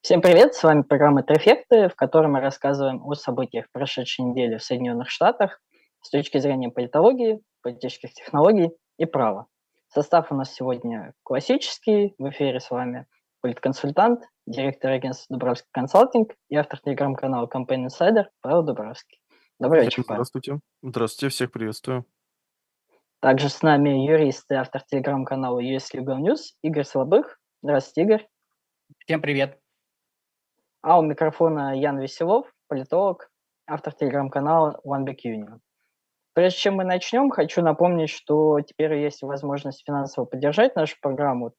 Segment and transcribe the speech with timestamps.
[0.00, 4.62] Всем привет, с вами программа «Трефекты», в которой мы рассказываем о событиях прошедшей недели в
[4.62, 5.60] Соединенных Штатах
[6.02, 9.48] с точки зрения политологии, политических технологий и права.
[9.88, 12.14] Состав у нас сегодня классический.
[12.16, 13.06] В эфире с вами
[13.40, 19.20] политконсультант, директор агентства «Дубравский консалтинг» и автор телеграм-канала Campaign Insider Павел Дубравский.
[19.58, 20.24] Добрый вечер, Павел.
[20.24, 20.60] Здравствуйте.
[20.80, 22.06] Здравствуйте, всех приветствую.
[23.20, 27.40] Также с нами юрист и автор телеграм-канала US Legal News Игорь Слабых.
[27.62, 28.28] Здравствуйте, Игорь.
[29.04, 29.58] Всем привет.
[30.82, 33.30] А у микрофона Ян Веселов, политолог,
[33.66, 35.58] автор телеграм-канала One Big Union.
[36.34, 41.52] Прежде чем мы начнем, хочу напомнить, что теперь есть возможность финансово поддержать нашу программу.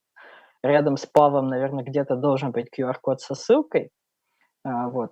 [0.64, 3.92] Рядом с Павлом, наверное, где-то должен быть QR-код со ссылкой.
[4.64, 5.12] А, вот.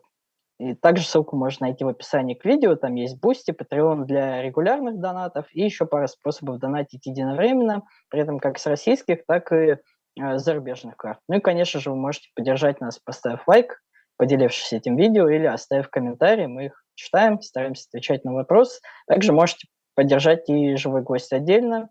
[0.60, 2.76] И также ссылку можно найти в описании к видео.
[2.76, 8.40] Там есть Boosty, Patreon для регулярных донатов и еще пара способов донатить единовременно, при этом
[8.40, 9.78] как с российских, так и
[10.20, 11.20] э, зарубежных карт.
[11.28, 13.82] Ну и, конечно же, вы можете поддержать нас, поставив лайк,
[14.18, 16.48] поделившись этим видео или оставив комментарий.
[16.48, 18.82] Мы их читаем, стараемся отвечать на вопросы.
[19.08, 21.90] Также можете поддержать и живой гость отдельно.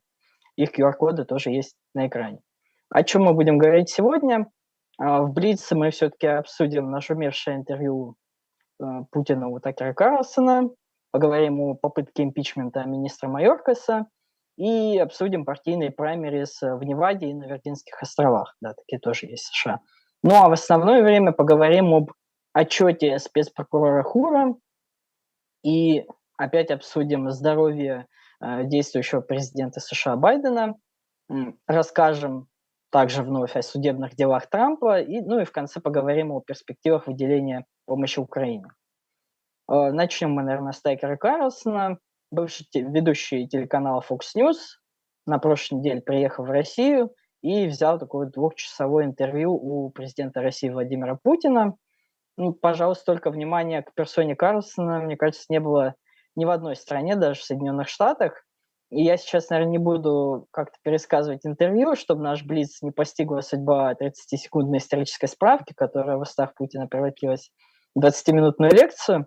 [0.57, 2.41] Их QR-коды тоже есть на экране.
[2.91, 4.47] О чем мы будем говорить сегодня?
[4.99, 8.17] А, в Блице мы все-таки обсудим нашумевшее интервью
[8.81, 10.71] Э, Путина у Такера Карлсона,
[11.11, 14.07] поговорим о попытке импичмента министра Майоркаса
[14.57, 18.57] и обсудим партийные праймерис в Неваде и на Виргинских островах.
[18.61, 19.81] Да, такие тоже есть в США.
[20.23, 22.13] Ну а в основное время поговорим об
[22.57, 24.55] отчете спецпрокурора Хура
[25.63, 26.07] и
[26.39, 28.07] опять обсудим здоровье
[28.41, 30.75] э, действующего президента США Байдена,
[31.67, 32.49] расскажем
[32.91, 37.67] также вновь о судебных делах Трампа, и, ну и в конце поговорим о перспективах выделения
[37.85, 38.69] помощи Украине.
[39.71, 41.99] Э, начнем мы, наверное, с Тайкера Карлсона,
[42.31, 44.57] бывший ведущий телеканала Fox News,
[45.27, 47.13] на прошлой неделе приехал в Россию
[47.43, 51.77] и взял такое двухчасовое интервью у президента России Владимира Путина.
[52.37, 55.95] Ну, пожалуйста, только внимание к персоне Карлсона, мне кажется, не было
[56.35, 58.45] ни в одной стране, даже в Соединенных Штатах.
[58.91, 63.93] И я сейчас, наверное, не буду как-то пересказывать интервью, чтобы наш Блиц не постигла судьба
[63.95, 67.51] 30-секундной исторической справки, которая в устав Путина превратилась
[67.99, 69.27] 20-минутную лекцию.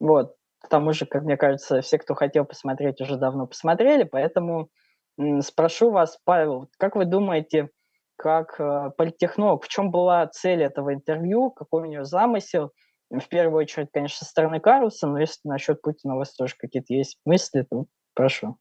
[0.00, 0.34] Вот.
[0.60, 4.68] К тому же, как мне кажется, все, кто хотел посмотреть, уже давно посмотрели, поэтому
[5.40, 7.70] спрошу вас, Павел, как вы думаете,
[8.18, 12.72] как э, политтехнолог, в чем была цель этого интервью, какой у нее замысел?
[13.10, 16.92] В первую очередь, конечно, со стороны Карлса, но если насчет Путина у вас тоже какие-то
[16.92, 18.58] есть мысли, то прошу.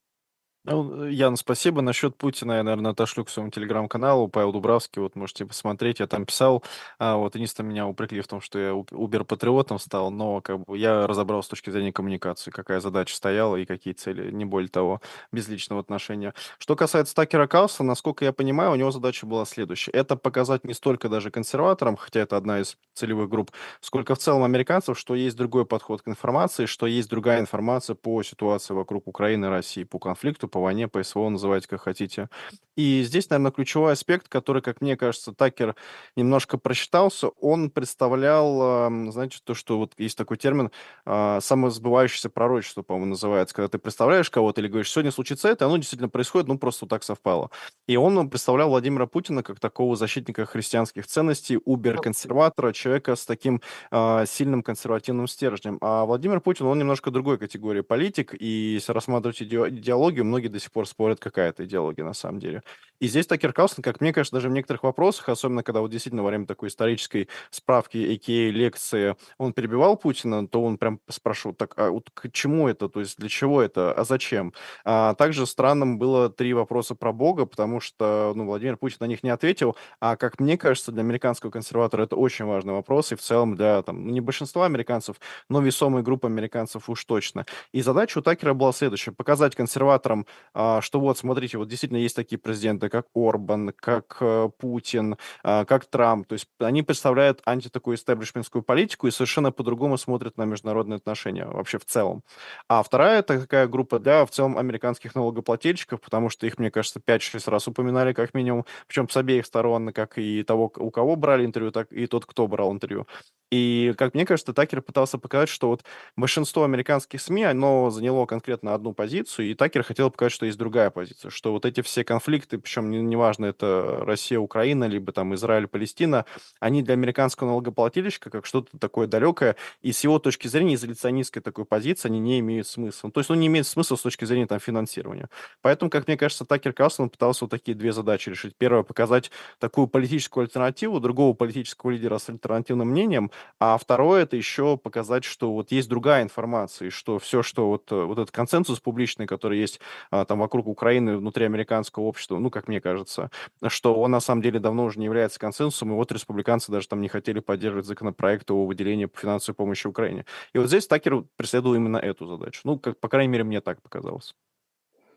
[0.66, 1.82] Ну, Ян, спасибо.
[1.82, 4.28] Насчет Путина я, наверное, отошлю к своему телеграм-каналу.
[4.28, 6.02] Павел Дубравский, вот можете посмотреть.
[6.02, 6.62] Я там писал.
[7.00, 11.08] А, вот единственное, меня упрекли в том, что я убер-патриотом стал, но как бы я
[11.08, 15.00] разобрал с точки зрения коммуникации, какая задача стояла и какие цели, не более того,
[15.32, 16.34] без личного отношения.
[16.60, 19.92] Что касается Такера Кауса, насколько я понимаю, у него задача была следующая.
[19.92, 24.44] Это показать не столько даже консерваторам, хотя это одна из целевых групп, сколько в целом
[24.44, 29.48] американцев, что есть другой подход к информации, что есть другая информация по ситуации вокруг Украины
[29.50, 32.30] России, по конфликту, по войне, по СВО, называйте как хотите.
[32.76, 35.76] И здесь, наверное, ключевой аспект, который, как мне кажется, Такер
[36.16, 40.72] немножко просчитался, он представлял, знаете, то, что вот есть такой термин
[41.04, 45.78] а, самосбывающееся пророчество, по-моему, называется, когда ты представляешь кого-то или говоришь, сегодня случится это, оно
[45.78, 47.50] действительно происходит, ну, просто так совпало.
[47.88, 54.26] И он представлял Владимира Путина как такого защитника христианских ценностей, убер-консерватора, человека с таким э,
[54.28, 55.80] сильным консервативным стержнем.
[55.82, 60.72] А Владимир Путин, он немножко другой категории политик, и если рассматривать идеологию, многие до сих
[60.72, 62.62] пор спорят, какая это идеология на самом деле.
[63.00, 66.24] И здесь Такер Карлсон, как мне кажется, даже в некоторых вопросах, особенно когда вот действительно
[66.24, 68.52] во время такой исторической справки, а.к.а.
[68.52, 73.00] лекции, он перебивал Путина, то он прям спрашивал, так, а вот к чему это, то
[73.00, 74.54] есть для чего это, а зачем?
[74.84, 79.24] А также странным было три вопроса про Бога, потому что ну, Владимир Путин на них
[79.24, 83.22] не ответил, а как мне кажется, для американского консерватора это очень важный вопрос, и в
[83.22, 85.18] целом для там, ну, не большинства американцев,
[85.50, 87.46] но весомой группы американцев уж точно.
[87.72, 92.16] И задача у Такера была следующая, показать консерваторам а, что вот, смотрите, вот действительно есть
[92.16, 96.28] такие президенты, как Орбан, как э, Путин, а, как Трамп.
[96.28, 101.46] То есть они представляют анти такую истеблишментскую политику и совершенно по-другому смотрят на международные отношения
[101.46, 102.24] вообще в целом.
[102.68, 107.00] А вторая это такая группа для в целом американских налогоплательщиков, потому что их, мне кажется,
[107.00, 111.46] 5-6 раз упоминали как минимум, причем с обеих сторон, как и того, у кого брали
[111.46, 113.08] интервью, так и тот, кто брал интервью.
[113.50, 115.84] И, как мне кажется, Такер пытался показать, что вот
[116.18, 120.90] большинство американских СМИ, оно заняло конкретно одну позицию, и Такер хотел показать, что есть другая
[120.90, 125.34] позиция, что вот эти все конфликты, причем причем неважно, не это Россия, Украина, либо там
[125.36, 126.26] Израиль, Палестина,
[126.60, 131.66] они для американского налогоплательщика как что-то такое далекое, и с его точки зрения, изоляционистской такой
[131.66, 133.12] позиции, они не имеют смысла.
[133.12, 135.30] То есть, он не имеет смысла с точки зрения там финансирования.
[135.62, 138.56] Поэтому, как мне кажется, Такер Карлсон пытался вот такие две задачи решить.
[138.58, 144.78] Первое, показать такую политическую альтернативу, другого политического лидера с альтернативным мнением, а второе, это еще
[144.78, 149.26] показать, что вот есть другая информация, и что все, что вот, вот этот консенсус публичный,
[149.26, 149.80] который есть
[150.12, 153.32] а, там вокруг Украины, внутри американского общества, ну, как мне кажется,
[153.68, 157.02] что он на самом деле давно уже не является консенсусом, и вот республиканцы даже там
[157.02, 160.26] не хотели поддерживать законопроект о выделении финансовой помощи Украине.
[160.54, 162.62] И вот здесь Такер преследовал именно эту задачу.
[162.64, 164.36] Ну, как, по крайней мере, мне так показалось.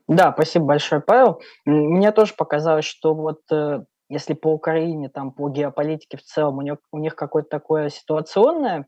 [0.08, 1.40] Да, спасибо большое, Павел.
[1.64, 6.62] Мне тоже показалось, что вот э, если по Украине, там по геополитике в целом у
[6.62, 8.86] них, у них какое-то такое ситуационное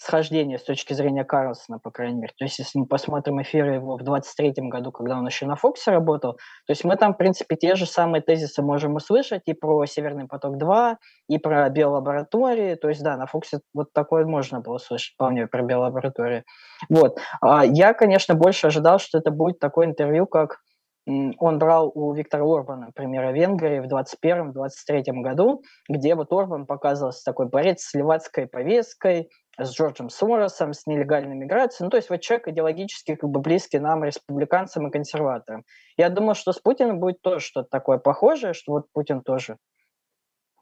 [0.00, 2.32] схождение с точки зрения Карлсона, по крайней мере.
[2.38, 5.90] То есть, если мы посмотрим эфиры его в 23-м году, когда он еще на Фоксе
[5.90, 9.84] работал, то есть мы там, в принципе, те же самые тезисы можем услышать и про
[9.84, 10.96] Северный поток-2,
[11.28, 12.76] и про биолаборатории.
[12.76, 16.44] То есть, да, на Фоксе вот такое можно было услышать вполне про биолаборатории.
[16.88, 17.18] Вот.
[17.42, 20.60] А я, конечно, больше ожидал, что это будет такое интервью, как
[21.06, 27.48] он брал у Виктора Орбана, премьера Венгрии, в 21-23 году, где вот Орбан показывался такой
[27.48, 31.86] борец с левацкой повесткой, с Джорджем Соросом, с нелегальной миграцией.
[31.86, 35.64] Ну, то есть вот человек идеологически как бы близкий нам, республиканцам и консерваторам.
[35.96, 39.56] Я думал, что с Путиным будет тоже что-то такое похожее, что вот Путин тоже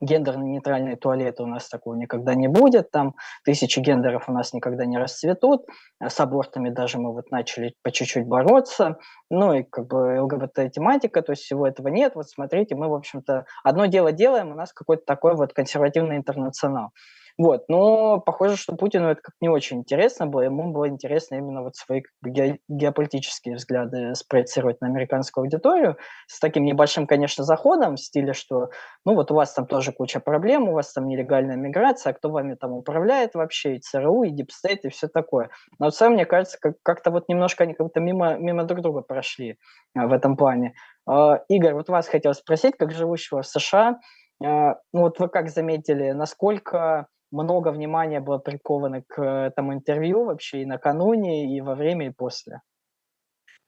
[0.01, 3.15] гендерно-нейтральные туалеты у нас такого никогда не будет, там
[3.45, 5.67] тысячи гендеров у нас никогда не расцветут,
[6.01, 8.99] с абортами даже мы вот начали по чуть-чуть бороться,
[9.31, 13.47] ну и как бы ЛГБТ-тематика, то есть всего этого нет, вот смотрите, мы, в общем-то,
[13.65, 16.91] одно дело делаем, у нас какой-то такой вот консервативный интернационал.
[17.39, 21.63] Вот, но похоже, что Путину это как не очень интересно было, ему было интересно именно
[21.63, 25.97] вот свои ге- геополитические взгляды спроецировать на американскую аудиторию
[26.27, 28.71] с таким небольшим, конечно, заходом в стиле, что,
[29.05, 32.29] ну вот у вас там тоже куча проблем, у вас там нелегальная миграция, а кто
[32.29, 35.51] вами там управляет вообще, и ЦРУ, и deep state, и все такое.
[35.79, 39.03] Но вот сам, мне кажется, как- как-то вот немножко они как-то мимо, мимо друг друга
[39.03, 39.59] прошли
[39.97, 40.75] а, в этом плане.
[41.07, 44.01] А, Игорь, вот вас хотел спросить, как живущего в США,
[44.45, 50.63] а, ну вот вы как заметили, насколько много внимания было приковано к этому интервью вообще
[50.63, 52.61] и накануне, и во время, и после.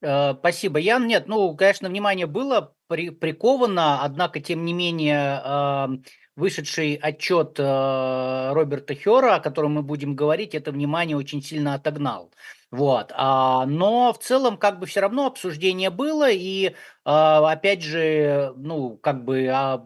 [0.02, 1.06] Э, спасибо, Ян.
[1.06, 5.86] Нет, ну, конечно, внимание было при, приковано, однако, тем не менее, э,
[6.36, 12.32] вышедший отчет э, Роберта Хера, о котором мы будем говорить, это внимание очень сильно отогнал.
[12.70, 13.12] Вот.
[13.16, 18.96] А, но в целом как бы все равно обсуждение было, и а, опять же, ну,
[18.98, 19.84] как бы а,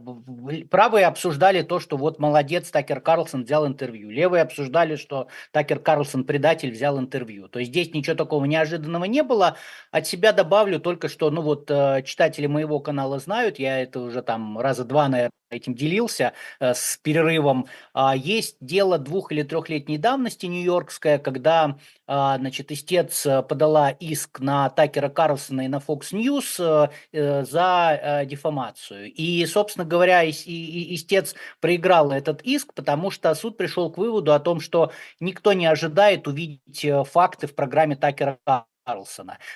[0.70, 4.10] правые обсуждали то, что вот молодец, Такер Карлсон взял интервью.
[4.10, 7.48] Левые обсуждали, что Такер Карлсон предатель взял интервью.
[7.48, 9.56] То есть здесь ничего такого неожиданного не было.
[9.90, 14.20] От себя добавлю только, что, ну вот, э, читатели моего канала знают, я это уже
[14.20, 17.66] там раза два, наверное, этим делился э, с перерывом.
[17.92, 24.40] А, есть дело двух- или трехлетней давности нью-йоркское, когда, а, значит, истец э, подала иск
[24.40, 29.10] на Такера Карлсона и на Fox News э, за дефамацию.
[29.12, 34.60] И, собственно говоря, истец проиграл этот иск, потому что суд пришел к выводу о том,
[34.60, 38.73] что никто не ожидает увидеть факты в программе Такера Карлсона.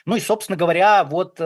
[0.06, 1.44] Ну и, собственно говоря, вот э,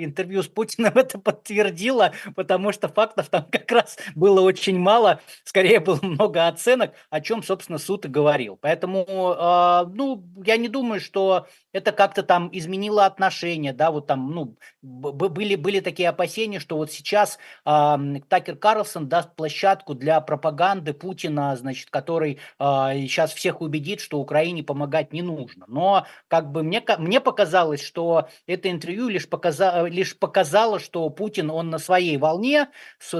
[0.00, 5.80] интервью с Путиным это подтвердило, потому что фактов там как раз было очень мало, скорее
[5.80, 8.56] было много оценок, о чем, собственно, суд и говорил.
[8.60, 14.30] Поэтому, э, ну, я не думаю, что это как-то там изменило отношения, да, вот там,
[14.30, 17.96] ну, были, были такие опасения, что вот сейчас э,
[18.28, 22.64] Такер Карлсон даст площадку для пропаганды Путина, значит, который э,
[23.06, 25.64] сейчас всех убедит, что Украине помогать не нужно.
[25.68, 31.50] Но, как бы, мне, мне показалось, что это интервью лишь, показа, лишь показало, что Путин,
[31.50, 32.68] он на своей волне.
[32.98, 33.14] С...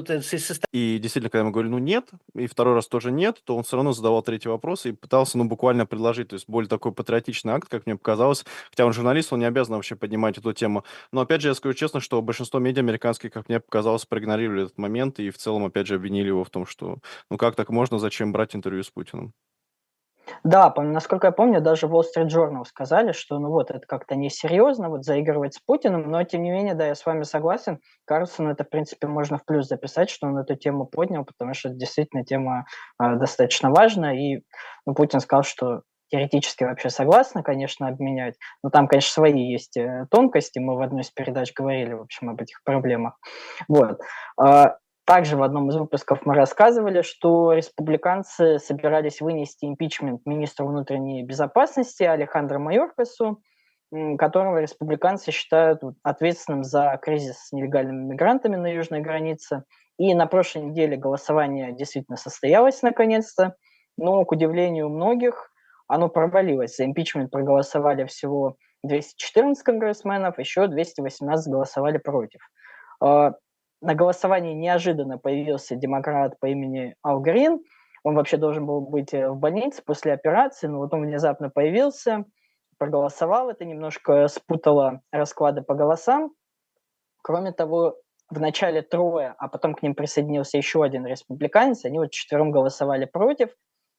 [0.72, 3.76] И действительно, когда мы говорили, ну, нет, и второй раз тоже нет, то он все
[3.76, 7.68] равно задавал третий вопрос и пытался, ну, буквально предложить, то есть более такой патриотичный акт,
[7.68, 10.84] как мне показалось, Хотя он журналист, он не обязан вообще поднимать эту тему.
[11.12, 14.78] Но опять же, я скажу честно, что большинство медиа американских, как мне показалось, проигнорировали этот
[14.78, 16.98] момент и в целом, опять же, обвинили его в том, что
[17.30, 19.32] ну как так можно, зачем брать интервью с Путиным.
[20.44, 24.88] Да, насколько я помню, даже Wall Street Journal сказали, что ну вот это как-то несерьезно,
[24.88, 28.64] вот заигрывать с Путиным, но тем не менее, да, я с вами согласен, Карлсон это,
[28.64, 32.24] в принципе, можно в плюс записать, что он эту тему поднял, потому что это действительно
[32.24, 32.66] тема
[33.02, 34.42] э, достаточно важная, и
[34.86, 40.06] ну, Путин сказал, что теоретически вообще согласны, конечно, обменять, но там, конечно, свои есть э,
[40.10, 43.18] тонкости, мы в одной из передач говорили, в общем, об этих проблемах.
[43.68, 44.00] Вот.
[45.08, 51.24] А, также в одном из выпусков мы рассказывали, что республиканцы собирались вынести импичмент министру внутренней
[51.24, 53.42] безопасности Алехандро Майоркасу,
[54.18, 59.64] которого республиканцы считают ответственным за кризис с нелегальными мигрантами на южной границе.
[59.98, 63.54] И на прошлой неделе голосование действительно состоялось наконец-то,
[63.96, 65.50] но, к удивлению многих,
[65.86, 66.76] оно провалилось.
[66.76, 72.40] За импичмент проголосовали всего 214 конгрессменов, еще 218 голосовали против.
[73.80, 77.60] На голосовании неожиданно появился демократ по имени Ал Грин.
[78.02, 82.24] Он вообще должен был быть э, в больнице после операции, но вот он внезапно появился,
[82.78, 83.50] проголосовал.
[83.50, 86.32] Это немножко спутало расклады по голосам.
[87.22, 87.96] Кроме того,
[88.30, 91.84] в начале трое, а потом к ним присоединился еще один республиканец.
[91.84, 93.50] Они вот четвером голосовали против.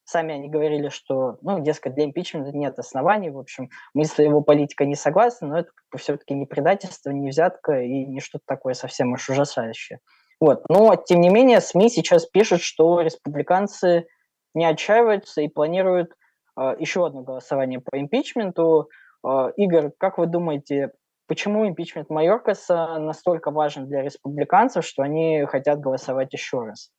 [0.10, 3.30] Сами они говорили, что, ну, дескать, для импичмента нет оснований.
[3.30, 7.12] В общем, мы с его политикой не согласны, но это как бы, все-таки не предательство,
[7.12, 10.00] не взятка и не что-то такое совсем уж ужасающее.
[10.40, 10.68] Вот.
[10.68, 14.08] Но, тем не менее, СМИ сейчас пишут, что республиканцы
[14.56, 16.16] не отчаиваются и планируют
[16.58, 18.90] э, еще одно голосование по импичменту.
[19.24, 20.92] Э, Игорь, как вы думаете,
[21.28, 26.90] почему импичмент Майоркаса настолько важен для республиканцев, что они хотят голосовать еще раз?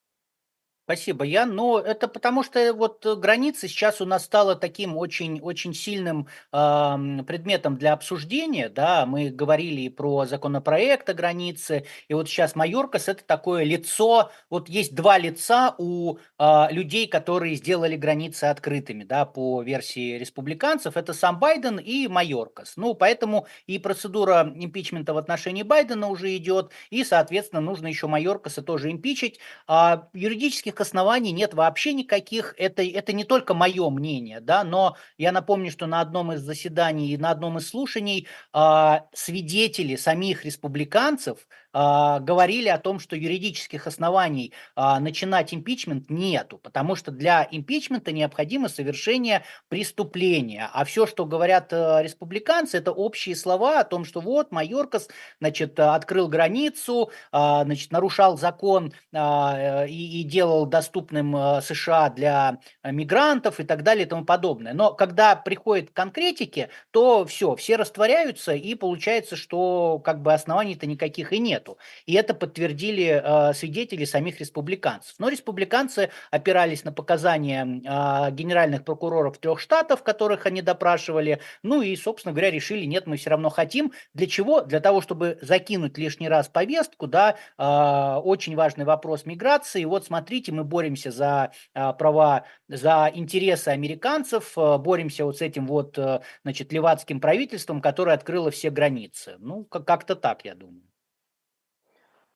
[0.90, 1.54] Спасибо, Ян.
[1.54, 7.22] Но это потому что вот граница сейчас у нас стала таким очень, очень сильным э,
[7.28, 8.68] предметом для обсуждения.
[8.68, 14.32] Да, мы говорили и про законопроект о границе, и вот сейчас Майоркас это такое лицо.
[14.50, 20.96] Вот есть два лица у э, людей, которые сделали границы открытыми, да, по версии республиканцев.
[20.96, 22.72] Это сам Байден и Майоркас.
[22.74, 28.60] Ну, поэтому и процедура импичмента в отношении Байдена уже идет, и, соответственно, нужно еще Майоркаса
[28.60, 29.38] тоже импичить.
[29.68, 32.54] А юридических оснований нет вообще никаких.
[32.58, 37.12] Это, это не только мое мнение, да, но я напомню, что на одном из заседаний
[37.12, 44.52] и на одном из слушаний э, свидетели самих республиканцев говорили о том, что юридических оснований
[44.76, 50.68] э, начинать импичмент нету, потому что для импичмента необходимо совершение преступления.
[50.72, 55.08] А все, что говорят э, республиканцы, это общие слова о том, что вот Майоркас,
[55.40, 63.60] значит, открыл границу, э, значит, нарушал закон и, и делал доступным э, США для мигрантов
[63.60, 64.72] и так далее и тому подобное.
[64.72, 70.86] Но когда приходит к конкретике, то все, все растворяются и получается, что как бы оснований-то
[70.86, 71.78] никаких и нету.
[72.06, 75.14] И это подтвердили э, свидетели самих республиканцев.
[75.18, 81.94] Но республиканцы опирались на показания э, генеральных прокуроров трех штатов, которых они допрашивали, ну и,
[81.96, 83.92] собственно говоря, решили, нет, мы все равно хотим.
[84.14, 84.62] Для чего?
[84.62, 89.84] Для того, чтобы закинуть лишний раз повестку, да, э, очень важный вопрос миграции.
[89.84, 95.66] Вот смотрите, мы боремся за э, права, за интересы американцев, э, боремся вот с этим
[95.66, 99.36] вот, э, значит, левацким правительством, которое открыло все границы.
[99.38, 100.89] Ну, как-то так, я думаю.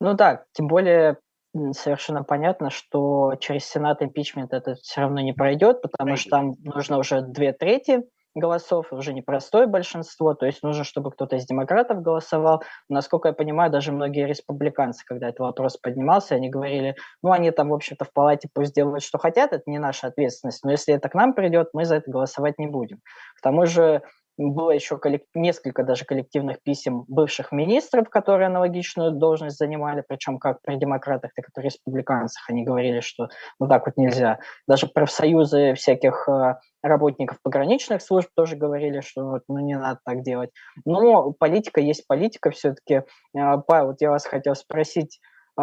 [0.05, 1.17] Ну да, тем более
[1.73, 6.21] совершенно понятно, что через Сенат импичмент это все равно не пройдет, потому пройдет.
[6.21, 8.03] что там нужно уже две трети
[8.35, 12.63] голосов, уже непростое большинство, то есть нужно, чтобы кто-то из демократов голосовал.
[12.91, 17.71] Насколько я понимаю, даже многие республиканцы, когда этот вопрос поднимался, они говорили, ну, они там,
[17.71, 21.09] в общем-то, в палате пусть делают, что хотят, это не наша ответственность, но если это
[21.09, 22.99] к нам придет, мы за это голосовать не будем.
[23.39, 24.03] К тому же
[24.37, 25.01] было еще
[25.35, 31.49] несколько даже коллективных писем бывших министров, которые аналогичную должность занимали, причем как при демократах, так
[31.49, 32.49] и при республиканцах.
[32.49, 33.29] Они говорили, что
[33.61, 34.41] ну так вот нельзя.
[34.67, 40.23] Даже профсоюзы всяких э, работников пограничных служб тоже говорили, что вот, ну не надо так
[40.23, 40.51] делать.
[40.85, 43.03] Но политика есть политика все-таки.
[43.37, 45.21] Э, Павел, я вас хотел спросить,
[45.61, 45.63] э,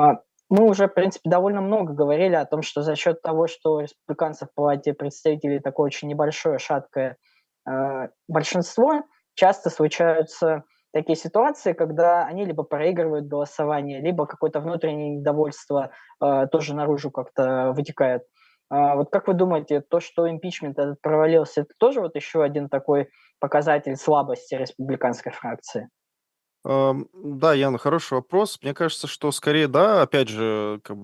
[0.49, 4.49] мы уже, в принципе, довольно много говорили о том, что за счет того, что республиканцев
[4.49, 7.17] в палате представителей такое очень небольшое, шаткое
[8.27, 9.03] большинство
[9.35, 10.63] часто случаются
[10.93, 15.91] такие ситуации, когда они либо проигрывают голосование, либо какое-то внутреннее недовольство
[16.21, 18.23] э, тоже наружу как-то вытекает.
[18.71, 22.69] Э, вот как вы думаете, то, что импичмент этот провалился, это тоже вот еще один
[22.69, 25.89] такой показатель слабости республиканской фракции?
[26.63, 28.59] Да, Ян, хороший вопрос.
[28.61, 30.95] Мне кажется, что скорее да, опять же, как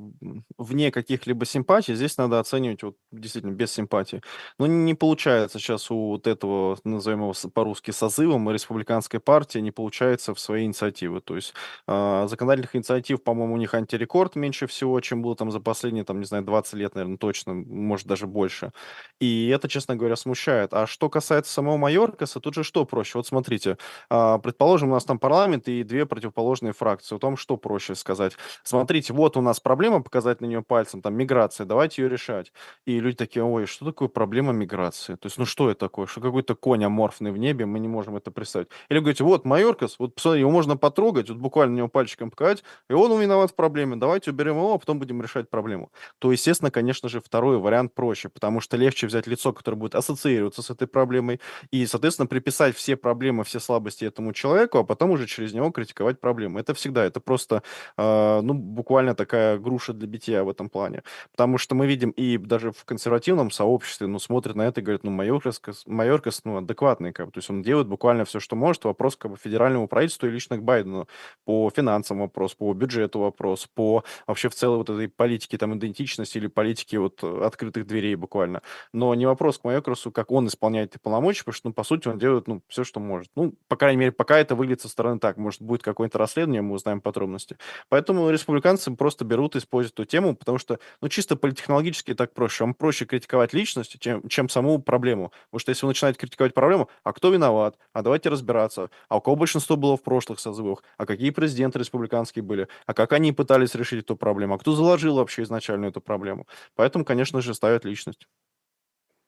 [0.57, 4.21] вне каких-либо симпатий, здесь надо оценивать вот действительно без симпатии.
[4.59, 10.35] Но не получается сейчас у вот этого, назовем его по-русски, созывом республиканской партии не получается
[10.35, 11.21] в свои инициативы.
[11.21, 11.55] То есть
[11.87, 16.19] а, законодательных инициатив, по-моему, у них антирекорд меньше всего, чем было там за последние, там,
[16.19, 18.73] не знаю, 20 лет, наверное, точно, может, даже больше.
[19.19, 20.73] И это, честно говоря, смущает.
[20.73, 23.17] А что касается самого Майоркаса, тут же что проще?
[23.17, 23.77] Вот смотрите,
[24.09, 27.15] а, предположим, у нас там парламент парламент и две противоположные фракции.
[27.15, 28.33] О том, что проще сказать.
[28.63, 32.51] Смотрите, вот у нас проблема, показать на нее пальцем, там, миграция, давайте ее решать.
[32.85, 35.15] И люди такие, ой, что такое проблема миграции?
[35.15, 36.05] То есть, ну что это такое?
[36.05, 38.67] Что какой-то конь аморфный в небе, мы не можем это представить.
[38.89, 42.63] Или говорите, вот Майоркас, вот посмотри, его можно потрогать, вот буквально на него пальчиком показать,
[42.89, 45.91] и он виноват в проблеме, давайте уберем его, а потом будем решать проблему.
[46.19, 50.61] То, естественно, конечно же, второй вариант проще, потому что легче взять лицо, которое будет ассоциироваться
[50.61, 51.39] с этой проблемой,
[51.71, 56.20] и, соответственно, приписать все проблемы, все слабости этому человеку, а потом уже через него критиковать
[56.20, 56.60] проблемы.
[56.60, 57.62] Это всегда, это просто,
[57.96, 61.03] э, ну, буквально такая груша для битья в этом плане.
[61.32, 65.03] Потому что мы видим и даже в консервативном сообществе, ну, смотрят на это и говорят,
[65.03, 68.86] ну, Майоркас, Майоркас ну, адекватный, как бы, то есть он делает буквально все, что может.
[68.86, 71.08] Вопрос как бы федеральному правительству и лично к Байдену
[71.46, 76.39] по финансам вопрос, по бюджету вопрос, по вообще в целой вот этой политике там идентичности
[76.39, 78.63] или политике вот открытых дверей буквально.
[78.91, 82.08] Но не вопрос к Майоркасу, как он исполняет эти полномочия, потому что, ну, по сути,
[82.08, 83.29] он делает, ну, все, что может.
[83.36, 85.38] Ну, по крайней мере, пока это выглядит со стороны так.
[85.38, 87.57] Может, будет какое-то расследование, мы узнаем подробности.
[87.89, 92.63] Поэтому республиканцы просто берут и используют эту тему, потому что, ну, чисто политехнологически так проще.
[92.63, 95.34] Вам проще критиковать личность, чем, чем саму проблему.
[95.48, 97.77] Потому что если вы начинаете критиковать проблему, а кто виноват?
[97.91, 98.89] А давайте разбираться.
[99.10, 100.81] А у кого большинство было в прошлых созывах?
[100.98, 102.69] А какие президенты республиканские были?
[102.86, 104.55] А как они пытались решить эту проблему?
[104.55, 106.48] А кто заложил вообще изначально эту проблему?
[106.75, 108.27] Поэтому, конечно же, ставят личность.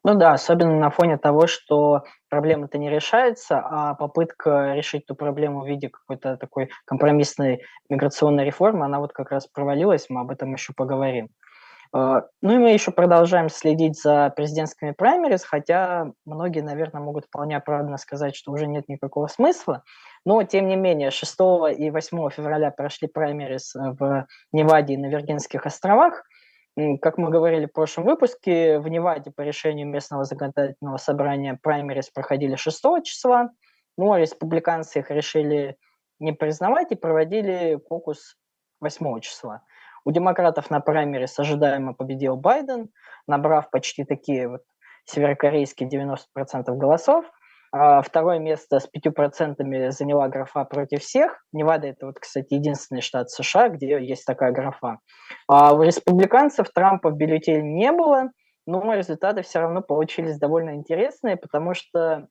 [0.06, 5.62] Ну да, особенно на фоне того, что проблема-то не решается, а попытка решить эту проблему
[5.62, 10.54] в виде какой-то такой компромиссной миграционной реформы, она вот как раз провалилась, мы об этом
[10.54, 11.30] еще поговорим.
[11.92, 17.58] А, ну и мы еще продолжаем следить за президентскими праймерис, хотя многие, наверное, могут вполне
[17.58, 19.84] оправданно сказать, что уже нет никакого смысла.
[20.26, 21.34] Но, тем не менее, 6
[21.78, 26.24] и 8 февраля прошли праймерис в Неваде и на Виргинских островах.
[27.02, 32.56] Как мы говорили в прошлом выпуске, в Неваде по решению местного законодательного собрания праймерис проходили
[32.56, 33.50] 6 числа,
[33.98, 35.76] но республиканцы их решили
[36.20, 38.38] не признавать и проводили кокус
[38.80, 39.64] 8 числа.
[40.06, 42.90] У демократов на праймерис ожидаемо победил Байден,
[43.28, 44.62] набрав почти такие вот
[45.06, 46.18] северокорейские 90%
[46.76, 47.26] голосов.
[47.72, 51.44] А второе место с 5% заняла графа против всех.
[51.54, 55.00] Невада– это, вот, кстати, единственный штат США, где есть такая графа.
[55.48, 58.32] А у республиканцев Трампа в бюллетене не было,
[58.66, 62.28] но результаты все равно получились довольно интересные, потому что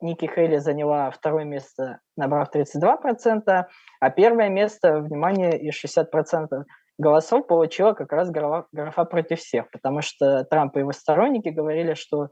[0.00, 3.64] Ники Хейли заняла второе место, набрав 32%,
[4.00, 6.64] а первое место, внимание, и 60%
[6.98, 11.94] голосов получила как раз графа, графа против всех, потому что Трамп и его сторонники говорили,
[11.94, 12.28] что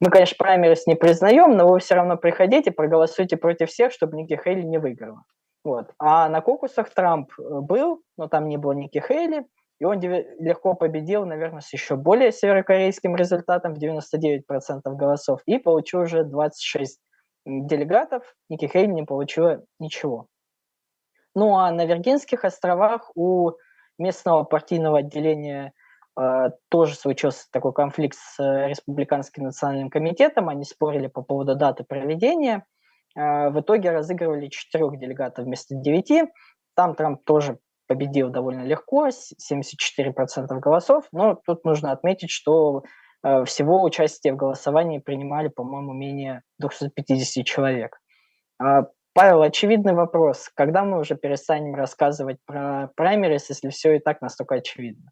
[0.00, 4.40] мы, конечно, праймерис не признаем, но вы все равно приходите, проголосуйте против всех, чтобы Ники
[4.42, 5.24] Хейли не выиграла.
[5.64, 5.90] Вот.
[5.98, 9.44] А на кокусах Трамп э, был, но там не было Ники Хейли,
[9.80, 14.40] и он легко победил, наверное, с еще более северокорейским результатом в 99%
[14.84, 17.00] голосов и получил уже 26
[17.46, 18.22] делегатов.
[18.48, 20.26] Ники Хейли не получила ничего.
[21.34, 23.52] Ну а на Виргинских островах у
[23.98, 25.72] местного партийного отделения
[26.68, 30.48] тоже случился такой конфликт с э, Республиканским национальным комитетом.
[30.48, 32.66] Они спорили по поводу даты проведения.
[33.16, 36.24] Э, в итоге разыгрывали четырех делегатов вместо девяти.
[36.74, 41.04] Там Трамп тоже победил довольно легко, 74% голосов.
[41.12, 42.82] Но тут нужно отметить, что
[43.22, 48.00] э, всего участие в голосовании принимали, по-моему, менее 250 человек.
[48.60, 50.50] А Павел, очевидный вопрос.
[50.54, 55.10] Когда мы уже перестанем рассказывать про праймерис, если все и так настолько очевидно?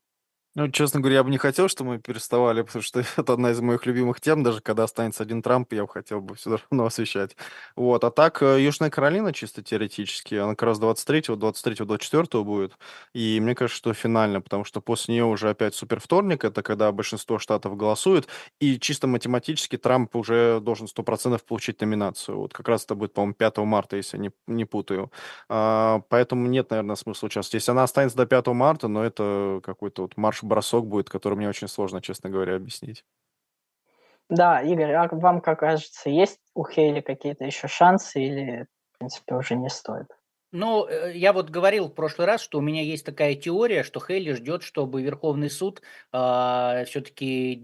[0.56, 3.60] Ну, честно говоря, я бы не хотел, чтобы мы переставали, потому что это одна из
[3.60, 4.42] моих любимых тем.
[4.42, 7.36] Даже когда останется один Трамп, я бы хотел бы все равно освещать.
[7.76, 8.02] Вот.
[8.04, 12.78] А так, э, Южная Каролина, чисто теоретически, она как раз 23-го, 23-го, 24 будет.
[13.12, 16.90] И мне кажется, что финально, потому что после нее уже опять супер вторник, это когда
[16.90, 18.26] большинство штатов голосует,
[18.58, 22.38] и чисто математически Трамп уже должен 100% получить номинацию.
[22.38, 25.12] Вот как раз это будет, по-моему, 5 марта, если не, не путаю.
[25.50, 27.60] А, поэтому нет, наверное, смысла участвовать.
[27.60, 31.48] Если она останется до 5 марта, но это какой-то вот марш бросок будет, который мне
[31.48, 33.04] очень сложно, честно говоря, объяснить.
[34.28, 39.34] Да, Игорь, а вам как кажется, есть у Хейли какие-то еще шансы или, в принципе,
[39.34, 40.08] уже не стоит?
[40.56, 44.00] Ну, э, я вот говорил в прошлый раз, что у меня есть такая теория, что
[44.00, 47.54] Хейли ждет, чтобы Верховный суд э, а, все-таки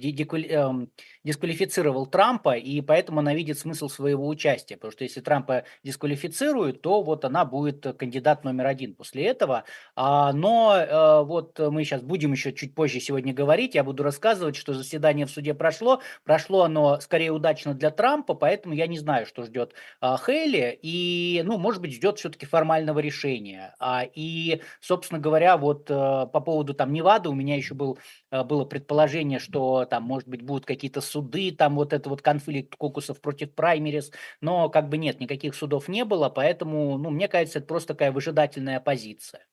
[0.51, 0.91] эм,
[1.25, 4.77] дисквалифицировал Трампа, и поэтому она видит смысл своего участия.
[4.77, 9.65] Потому что если Трампа дисквалифицируют, то вот она будет кандидат номер один после этого.
[9.97, 14.57] А, но э, вот мы сейчас будем еще чуть позже сегодня говорить, я буду рассказывать,
[14.57, 16.03] что заседание в суде прошло.
[16.25, 20.79] Прошло оно скорее удачно для Трампа, поэтому я не знаю, что ждет э, Хейли.
[20.83, 23.75] И, ну, может быть, ждет все-таки формально финального решения.
[23.79, 27.99] А, и, собственно говоря, вот по поводу там Невады у меня еще был,
[28.31, 33.21] было предположение, что там, может быть, будут какие-то суды, там вот это вот конфликт кокусов
[33.21, 37.69] против праймерис, но как бы нет, никаких судов не было, поэтому, ну, мне кажется, это
[37.69, 39.47] просто такая выжидательная позиция.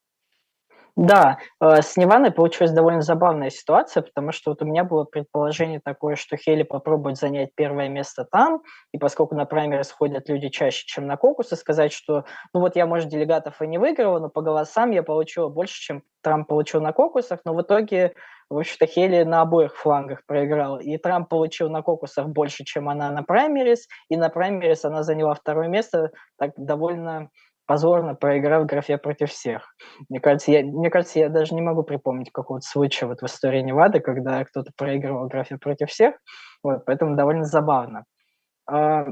[0.96, 5.80] Да, э, с Ниваной получилась довольно забавная ситуация, потому что вот у меня было предположение
[5.84, 10.86] такое, что Хели попробует занять первое место там, и поскольку на праймеры сходят люди чаще,
[10.86, 14.42] чем на кокусы, сказать, что, ну вот я, может, делегатов и не выиграла, но по
[14.42, 18.14] голосам я получила больше, чем Трамп получил на кокусах, но в итоге,
[18.50, 23.10] в общем-то, Хели на обоих флангах проиграл, и Трамп получил на кокусах больше, чем она
[23.12, 27.30] на праймерис, и на праймерис она заняла второе место так довольно
[27.70, 29.76] позорно проиграв в графе против всех.
[30.10, 33.62] Мне кажется, я, мне кажется, я даже не могу припомнить какого-то случая вот в истории
[33.62, 36.16] Невады, когда кто-то проигрывал в графе против всех,
[36.64, 38.06] вот, поэтому довольно забавно.
[38.68, 39.06] А,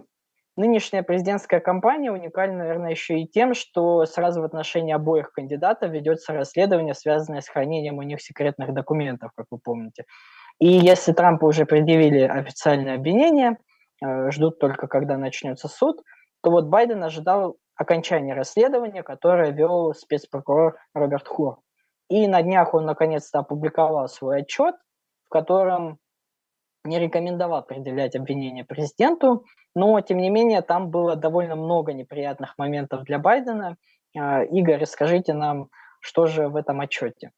[0.55, 6.33] нынешняя президентская кампания уникальна, наверное, еще и тем, что сразу в отношении обоих кандидатов ведется
[6.33, 10.05] расследование, связанное с хранением у них секретных документов, как вы помните.
[10.57, 13.57] И если Трампу уже предъявили официальное обвинение,
[14.03, 16.01] э, ждут только, когда начнется суд,
[16.41, 21.59] то вот Байден ожидал окончания расследования, которое вел спецпрокурор Роберт Хур.
[22.09, 24.75] И на днях он наконец-то опубликовал свой отчет,
[25.25, 25.99] в котором
[26.83, 33.03] не рекомендовал предъявлять обвинение президенту, но, тем не менее, там было довольно много неприятных моментов
[33.03, 33.77] для Байдена.
[34.17, 37.31] А, Игорь, расскажите нам, что же в этом отчете?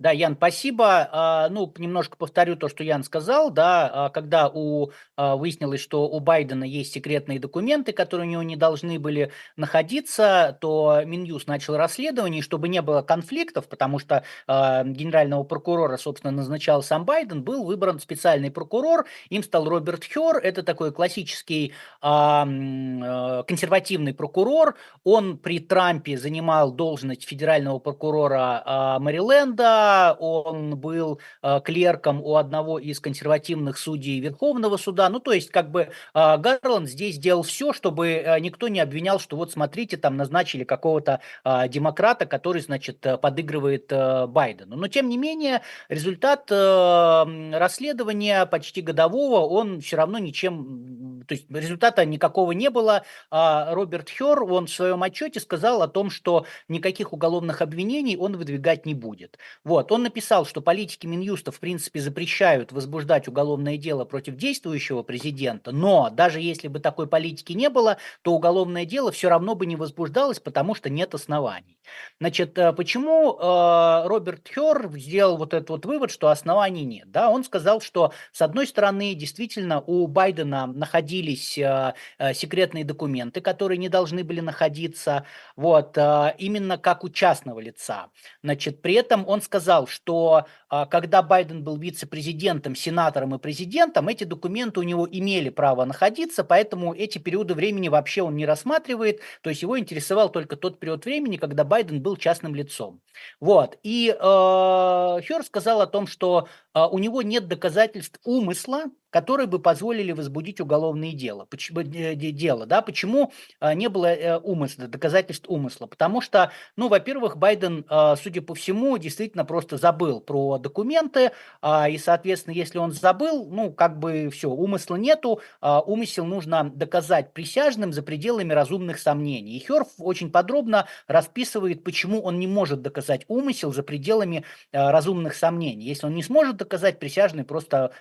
[0.00, 1.08] Да, Ян, спасибо.
[1.10, 6.08] А, ну, немножко повторю то, что Ян сказал, да, а, когда у, а, выяснилось, что
[6.08, 11.76] у Байдена есть секретные документы, которые у него не должны были находиться, то Минюс начал
[11.76, 17.98] расследование, чтобы не было конфликтов, потому что генерального прокурора, собственно, назначал сам Байден, был выбран
[17.98, 26.70] специальный прокурор, им стал Роберт Хёр, это такой классический консервативный прокурор, он при Трампе занимал
[26.70, 29.87] должность федерального прокурора Мэриленда,
[30.18, 35.08] он был э, клерком у одного из консервативных судей Верховного суда.
[35.08, 39.20] Ну, то есть, как бы э, Гарланд здесь сделал все, чтобы э, никто не обвинял,
[39.20, 44.76] что вот смотрите, там назначили какого-то э, демократа, который, значит, подыгрывает э, Байдену.
[44.76, 51.46] Но, тем не менее, результат э, расследования почти годового, он все равно ничем, то есть
[51.50, 53.04] результата никакого не было.
[53.30, 58.36] А Роберт Хер, он в своем отчете сказал о том, что никаких уголовных обвинений он
[58.36, 59.38] выдвигать не будет.
[59.64, 65.72] Вот, он написал, что политики Минюста, в принципе, запрещают возбуждать уголовное дело против действующего президента,
[65.72, 69.76] но даже если бы такой политики не было, то уголовное дело все равно бы не
[69.76, 71.78] возбуждалось, потому что нет оснований.
[72.20, 77.10] Значит, э, почему э, Роберт Хер сделал вот этот вот вывод, что оснований нет?
[77.10, 83.40] Да, он сказал, что с одной стороны, действительно, у Байдена находились э, э, секретные документы,
[83.40, 85.24] которые не должны были находиться,
[85.56, 88.08] вот, э, именно как у частного лица.
[88.42, 94.08] Значит, при этом он сказал, сказал, что а, когда Байден был вице-президентом, сенатором и президентом,
[94.08, 99.20] эти документы у него имели право находиться, поэтому эти периоды времени вообще он не рассматривает,
[99.42, 103.02] то есть его интересовал только тот период времени, когда Байден был частным лицом.
[103.40, 103.78] Вот.
[103.82, 109.58] И э, Хер сказал о том, что э, у него нет доказательств умысла, которые бы
[109.58, 111.46] позволили возбудить уголовное дело.
[111.46, 112.82] Почему, дело да?
[112.82, 115.86] Почему э, не было э, умысла, доказательств умысла?
[115.86, 121.88] Потому что, ну, во-первых, Байден, э, судя по всему, действительно просто забыл про документы, а,
[121.88, 127.32] и, соответственно, если он забыл, ну, как бы все, умысла нету, а, умысел нужно доказать
[127.32, 129.56] присяжным за пределами разумных сомнений.
[129.56, 135.34] И Херф очень подробно расписывает, почему он не может доказать умысел за пределами а, разумных
[135.34, 135.86] сомнений.
[135.86, 137.92] Если он не сможет доказать, присяжные просто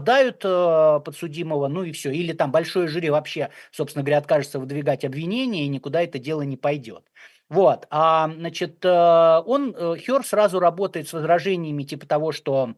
[0.00, 2.10] оправдают подсудимого, ну и все.
[2.10, 6.56] Или там большое жюри вообще, собственно говоря, откажется выдвигать обвинения, и никуда это дело не
[6.56, 7.04] пойдет.
[7.48, 12.74] Вот, а, значит, э, он, э, Хер сразу работает с возражениями типа того, что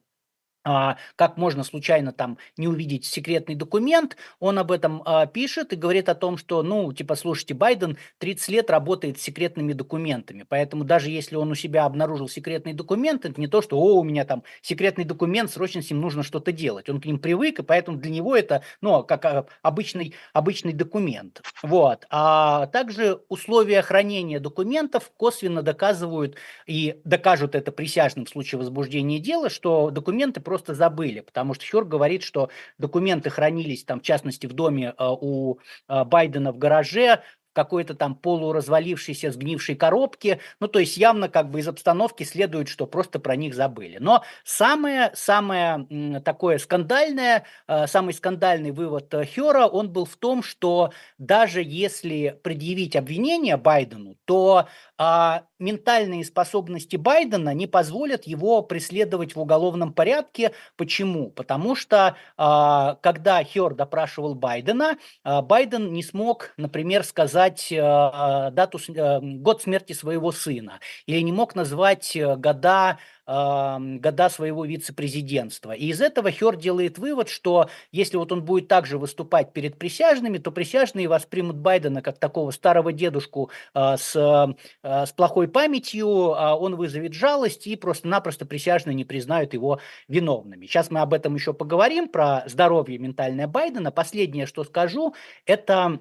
[0.62, 6.08] как можно случайно там не увидеть секретный документ, он об этом а, пишет и говорит
[6.08, 11.10] о том, что, ну, типа, слушайте, Байден 30 лет работает с секретными документами, поэтому даже
[11.10, 14.44] если он у себя обнаружил секретный документ, это не то, что, о, у меня там
[14.60, 16.88] секретный документ, срочно с ним нужно что-то делать.
[16.88, 21.42] Он к ним привык, и поэтому для него это, ну, как а, обычный, обычный документ.
[21.62, 22.06] Вот.
[22.10, 29.50] А также условия хранения документов косвенно доказывают и докажут это присяжным в случае возбуждения дела,
[29.50, 34.52] что документы просто забыли, потому что Хёрд говорит, что документы хранились там, в частности, в
[34.52, 40.40] доме э, у э, Байдена в гараже, какой-то там полуразвалившейся, сгнившей коробке.
[40.60, 43.98] Ну, то есть явно как бы из обстановки следует, что просто про них забыли.
[44.00, 50.42] Но самое, самое такое скандальное, э, самый скандальный вывод э, Хера, он был в том,
[50.42, 54.66] что даже если предъявить обвинение Байдену, то
[55.04, 60.52] а, ментальные способности Байдена не позволят его преследовать в уголовном порядке.
[60.76, 61.28] Почему?
[61.30, 67.41] Потому что а, когда Хер допрашивал Байдена, а, Байден не смог, например, сказать
[67.72, 74.64] а, дату, а, год смерти своего сына или не мог назвать э, года года своего
[74.64, 75.70] вице-президентства.
[75.70, 80.38] И из этого Хер делает вывод, что если вот он будет также выступать перед присяжными,
[80.38, 84.12] то присяжные воспримут Байдена как такого старого дедушку с,
[84.82, 89.78] с плохой памятью, а он вызовет жалость и просто-напросто присяжные не признают его
[90.08, 90.66] виновными.
[90.66, 93.92] Сейчас мы об этом еще поговорим, про здоровье ментальное Байдена.
[93.92, 95.14] Последнее, что скажу,
[95.46, 96.00] это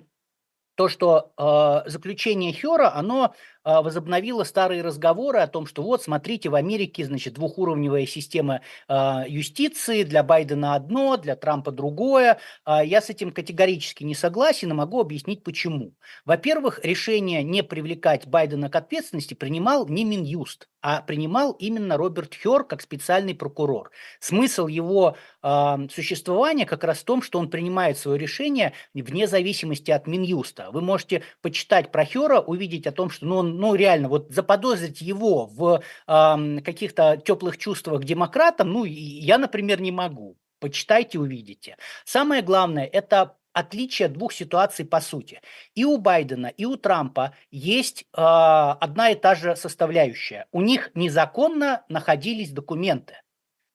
[0.76, 6.56] то, что э, заключение Хера, оно возобновила старые разговоры о том, что вот, смотрите, в
[6.56, 12.40] Америке, значит, двухуровневая система а, юстиции, для Байдена одно, для Трампа другое.
[12.66, 15.94] А, я с этим категорически не согласен и могу объяснить почему.
[16.26, 22.64] Во-первых, решение не привлекать Байдена к ответственности принимал не Минюст, а принимал именно Роберт Хер
[22.64, 23.92] как специальный прокурор.
[24.20, 29.92] Смысл его э, существования как раз в том, что он принимает свое решение вне зависимости
[29.92, 30.70] от Минюста.
[30.72, 35.02] Вы можете почитать про Хера, увидеть о том, что ну, он ну, реально, вот заподозрить
[35.02, 40.38] его в э, каких-то теплых чувствах к демократам, ну, я, например, не могу.
[40.60, 41.78] Почитайте, увидите.
[42.06, 45.42] Самое главное, это отличие двух ситуаций по сути.
[45.76, 50.48] И у Байдена, и у Трампа есть э, одна и та же составляющая.
[50.52, 53.16] У них незаконно находились документы.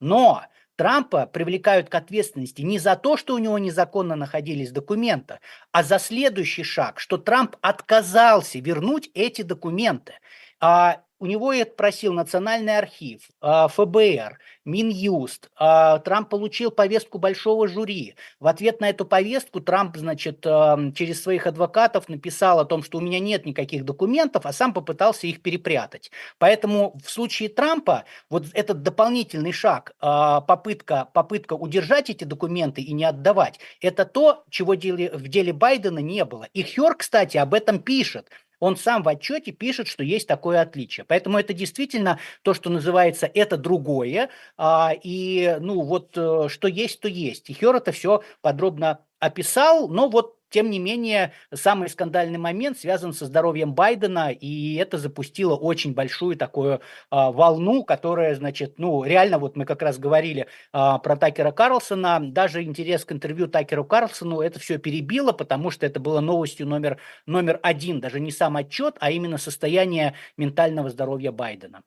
[0.00, 0.42] Но
[0.76, 5.40] Трампа привлекают к ответственности не за то, что у него незаконно находились документы,
[5.72, 10.14] а за следующий шаг, что Трамп отказался вернуть эти документы.
[10.60, 15.50] А у него это просил Национальный архив, а, ФБР, Минюст.
[15.56, 18.16] А, Трамп получил повестку большого жюри.
[18.40, 23.00] В ответ на эту повестку Трамп, значит, через своих адвокатов написал о том, что у
[23.00, 26.10] меня нет никаких документов, а сам попытался их перепрятать.
[26.38, 32.92] Поэтому в случае Трампа вот этот дополнительный шаг, а, попытка, попытка удержать эти документы и
[32.92, 36.48] не отдавать, это то, чего в деле Байдена не было.
[36.52, 38.28] И Хер, кстати, об этом пишет
[38.60, 41.04] он сам в отчете пишет, что есть такое отличие.
[41.04, 44.30] Поэтому это действительно то, что называется «это другое».
[44.56, 47.50] А, и, ну, вот э, что есть, то есть.
[47.50, 53.12] И Хер это все подробно описал, но вот тем не менее, самый скандальный момент связан
[53.12, 59.38] со здоровьем Байдена, и это запустило очень большую такую а, волну, которая, значит, ну, реально,
[59.38, 64.40] вот мы как раз говорили а, про Такера Карлсона, даже интерес к интервью Такеру Карлсону
[64.40, 68.96] это все перебило, потому что это было новостью номер, номер один, даже не сам отчет,
[68.98, 71.82] а именно состояние ментального здоровья Байдена.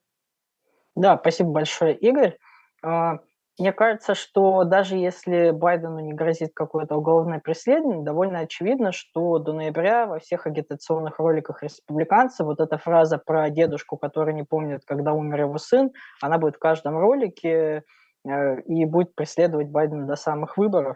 [0.95, 2.37] Да, спасибо большое, Игорь.
[3.59, 9.51] Мне кажется, что даже если Байдену не грозит какое-то уголовное преследование, довольно очевидно, что до
[9.51, 15.11] ноября во всех агитационных роликах республиканцев вот эта фраза про дедушку, который не помнит, когда
[15.11, 15.91] умер его сын,
[16.21, 17.83] она будет в каждом ролике
[18.25, 20.95] э, и будет преследовать Байдена до самых выборов.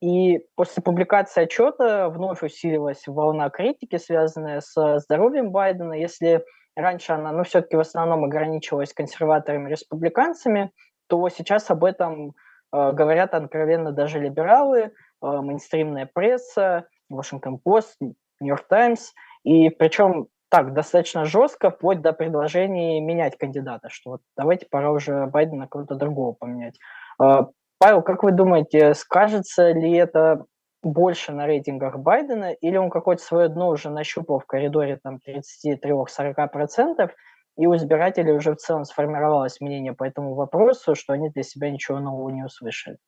[0.00, 5.94] И после публикации отчета вновь усилилась волна критики, связанная с здоровьем Байдена.
[5.94, 6.44] Если
[6.76, 10.70] раньше она, ну, все-таки в основном ограничивалась консерваторами-республиканцами,
[11.08, 12.34] то сейчас об этом
[12.72, 14.90] э, говорят откровенно даже либералы, э,
[15.20, 19.12] мейнстримная пресса, New York Times,
[19.44, 25.26] и причем так, достаточно жестко, вплоть до предложений менять кандидата, что вот давайте пора уже
[25.26, 26.78] Байдена кого-то другого поменять.
[27.22, 27.46] Э,
[27.78, 30.44] Павел, как вы думаете, скажется ли это
[30.82, 37.10] больше на рейтингах Байдена, или он какое-то свое дно уже нащупал в коридоре там 33-40%,
[37.58, 41.70] и у избирателей уже в целом сформировалось мнение по этому вопросу, что они для себя
[41.70, 42.98] ничего нового не услышали.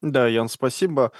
[0.00, 1.12] Да, Ян, спасибо.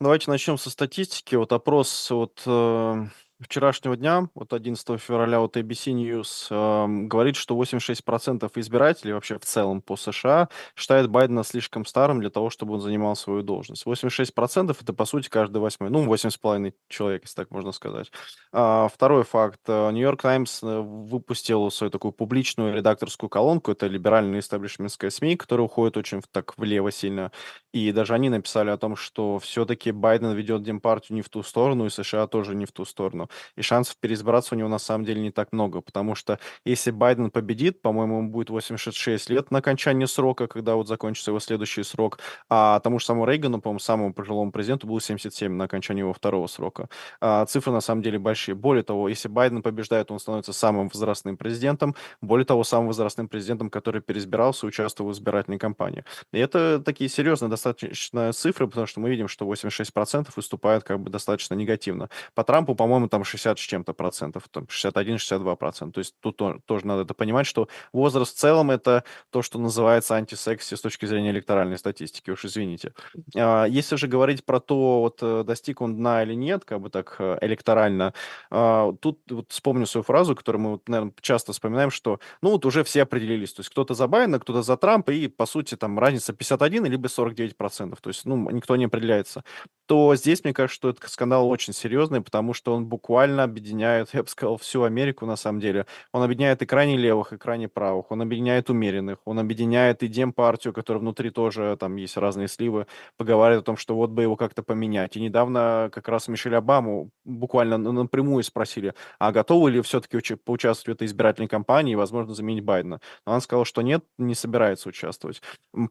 [0.00, 1.36] Давайте начнем со статистики.
[1.36, 3.04] Вот опрос вот, э,
[3.40, 9.44] вчерашнего дня, вот 11 февраля, вот ABC News э, говорит, что 86% избирателей вообще в
[9.44, 13.86] целом по США считают Байдена слишком старым для того, чтобы он занимал свою должность.
[13.86, 18.10] 86% это, по сути, каждый восьмой, ну, 8,5 человек, если так можно сказать.
[18.52, 19.60] А, второй факт.
[19.68, 25.66] Нью-Йорк э, Таймс э, выпустил свою такую публичную редакторскую колонку, это либеральная истеблишментская СМИ, которая
[25.66, 27.30] уходит очень так влево сильно,
[27.72, 31.86] и даже они написали о том, что все-таки Байден ведет Демпартию не в ту сторону,
[31.86, 33.27] и США тоже не в ту сторону.
[33.56, 37.30] И шансов переизбраться у него на самом деле не так много, потому что если Байден
[37.30, 42.18] победит, по-моему, ему будет 86 лет на окончании срока, когда вот закончится его следующий срок,
[42.48, 46.46] а тому же самому Рейгану, по-моему, самому пожилому президенту было 77 на окончании его второго
[46.46, 46.88] срока.
[47.20, 48.54] А, цифры на самом деле большие.
[48.54, 53.70] Более того, если Байден побеждает, он становится самым возрастным президентом, более того, самым возрастным президентом,
[53.70, 56.04] который переизбирался участвовал в избирательной кампании.
[56.32, 61.10] И это такие серьезные достаточно цифры, потому что мы видим, что 86% выступают как бы
[61.10, 62.08] достаточно негативно.
[62.34, 65.94] По Трампу, по-моему, там 60 с чем-то процентов, там 61-62 процентов.
[65.94, 70.14] То есть тут тоже надо это понимать, что возраст в целом это то, что называется
[70.14, 72.92] антисекси с точки зрения электоральной статистики, уж извините.
[73.36, 76.90] А, если же говорить про то, вот э, достиг он дна или нет, как бы
[76.90, 78.14] так э, электорально,
[78.50, 82.84] а, тут вот вспомню свою фразу, которую мы, наверное, часто вспоминаем, что, ну, вот уже
[82.84, 86.32] все определились, то есть кто-то за Байдена, кто-то за Трампа, и, по сути, там разница
[86.32, 89.44] 51 либо 49 процентов, то есть, ну, никто не определяется,
[89.86, 94.22] то здесь, мне кажется, что этот скандал очень серьезный, потому что он буквально объединяет, я
[94.22, 95.86] бы сказал, всю Америку, на самом деле.
[96.12, 100.72] Он объединяет и крайне левых, и крайне правых, он объединяет умеренных, он объединяет и Демпартию,
[100.72, 104.62] которая внутри тоже, там есть разные сливы, поговаривает о том, что вот бы его как-то
[104.62, 105.16] поменять.
[105.16, 111.02] И недавно как раз Мишель Обаму буквально напрямую спросили, а готовы ли все-таки поучаствовать в
[111.02, 113.00] этой избирательной кампании и, возможно, заменить Байдена.
[113.26, 115.42] Но он сказал, что нет, не собирается участвовать.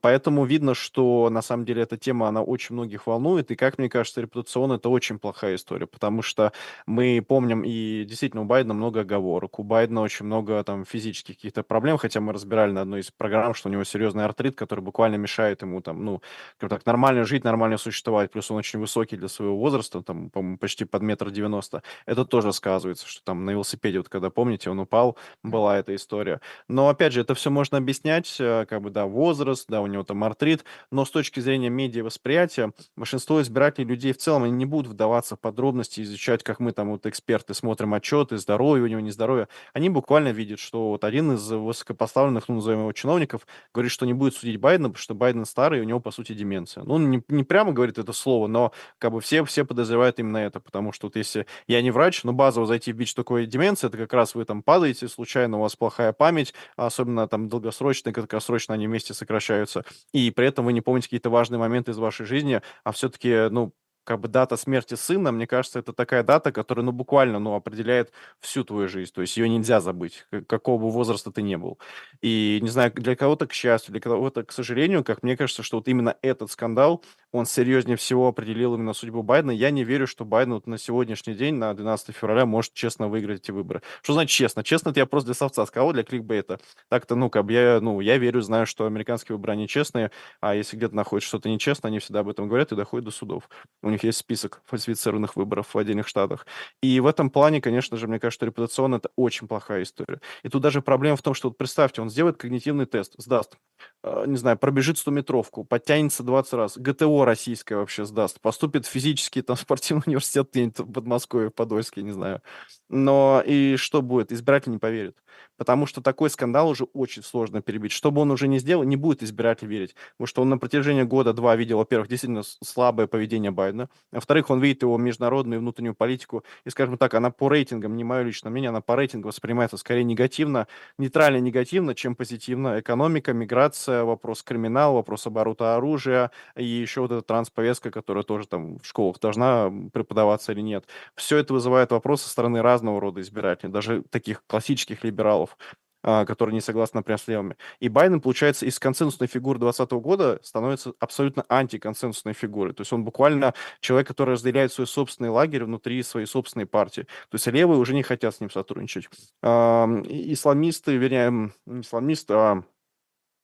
[0.01, 3.89] Поэтому видно, что на самом деле эта тема, она очень многих волнует, и, как мне
[3.89, 6.51] кажется, репутационно это очень плохая история, потому что
[6.86, 11.63] мы помним, и действительно у Байдена много оговорок, у Байдена очень много там физических каких-то
[11.63, 15.15] проблем, хотя мы разбирали на одной из программ, что у него серьезный артрит, который буквально
[15.15, 16.22] мешает ему там, ну,
[16.60, 20.86] так, нормально жить, нормально существовать, плюс он очень высокий для своего возраста, там, по-моему, почти
[20.86, 21.84] под метр девяносто.
[22.06, 26.41] Это тоже сказывается, что там на велосипеде, вот когда, помните, он упал, была эта история.
[26.67, 30.04] Но, опять же, это все можно объяснять, э, как бы, да, возраст, да, у него
[30.04, 34.65] там артрит, но с точки зрения медиа восприятия, большинство избирателей людей в целом, они не
[34.65, 38.99] будут вдаваться в подробности, изучать, как мы там вот эксперты смотрим отчеты, здоровье у него,
[38.99, 39.47] нездоровье.
[39.73, 44.13] Они буквально видят, что вот один из высокопоставленных, ну, назовем его чиновников, говорит, что не
[44.13, 46.83] будет судить Байдена, потому что Байден старый, и у него, по сути, деменция.
[46.83, 50.60] Ну, не, не прямо говорит это слово, но как бы все, все подозревают именно это,
[50.60, 53.97] потому что вот если я не врач, но базово зайти в бич такой деменции, это
[53.97, 58.88] как раз вы там падаете случайно, у вас плохая память, особенно там долгосрочно краткосрочно они
[58.88, 62.91] вместе сокращаются, и при этом вы не помните какие-то важные моменты из вашей жизни, а
[62.91, 63.73] все-таки, ну,
[64.08, 68.13] как бы дата смерти сына, мне кажется, это такая дата, которая, ну, буквально, ну, определяет
[68.39, 69.12] всю твою жизнь.
[69.13, 71.78] То есть ее нельзя забыть, какого бы возраста ты не был.
[72.22, 75.78] И, не знаю, для кого-то, к счастью, для кого-то, к сожалению, как мне кажется, что
[75.78, 79.52] вот именно этот скандал, он серьезнее всего определил именно судьбу Байдена.
[79.52, 83.41] Я не верю, что Байден вот на сегодняшний день, на 12 февраля, может честно выиграть
[83.41, 83.82] эти выборы.
[84.02, 84.63] Что значит честно?
[84.63, 86.60] Честно, это я просто для совца сказал, для кликбейта.
[86.88, 90.56] Так-то, ну, как бы я, ну, я верю, знаю, что американские выборы, они честные, а
[90.56, 93.50] если где-то находится что-то нечестно, они всегда об этом говорят и доходят до судов.
[93.84, 96.45] У них есть список фальсифицированных выборов в отдельных штатах.
[96.81, 100.21] И в этом плане, конечно же, мне кажется, что репутационно это очень плохая история.
[100.43, 103.57] И тут даже проблема в том, что вот представьте, он сделает когнитивный тест, сдаст,
[104.03, 109.41] э, не знаю, пробежит 100-метровку, подтянется 20 раз, ГТО российское вообще сдаст, поступит в физический
[109.41, 112.41] там спортивный университет в Подмосковье, в Подольске, не знаю.
[112.89, 114.32] Но и что будет?
[114.32, 115.17] Избиратель не поверит.
[115.58, 117.91] Потому что такой скандал уже очень сложно перебить.
[117.91, 119.95] Что бы он уже не сделал, не будет избиратель верить.
[120.17, 123.89] Потому что он на протяжении года-два видел, во-первых, действительно слабое поведение Байдена.
[124.12, 126.43] Во-вторых, он видит его международную и внутреннюю политику.
[126.63, 130.04] И, скажем так, она по рейтингам, не мое личное мнение, она по рейтингу воспринимается скорее
[130.04, 132.80] негативно, нейтрально негативно, чем позитивно.
[132.80, 138.78] Экономика, миграция, вопрос криминала, вопрос оборота оружия и еще вот эта трансповестка, которая тоже там
[138.78, 140.86] в школах должна преподаваться или нет.
[141.15, 145.58] Все это вызывает вопросы со стороны разного рода избирателей, даже таких классических либералов
[146.04, 147.58] а, которые не согласны, например, с левыми.
[147.80, 152.74] И Байден, получается, из консенсусной фигуры 2020 года становится абсолютно антиконсенсусной фигурой.
[152.74, 157.02] То есть он буквально человек, который разделяет свой собственный лагерь внутри своей собственной партии.
[157.02, 159.10] То есть левые уже не хотят с ним сотрудничать.
[159.44, 162.63] Исламисты, вернее, не исламисты, а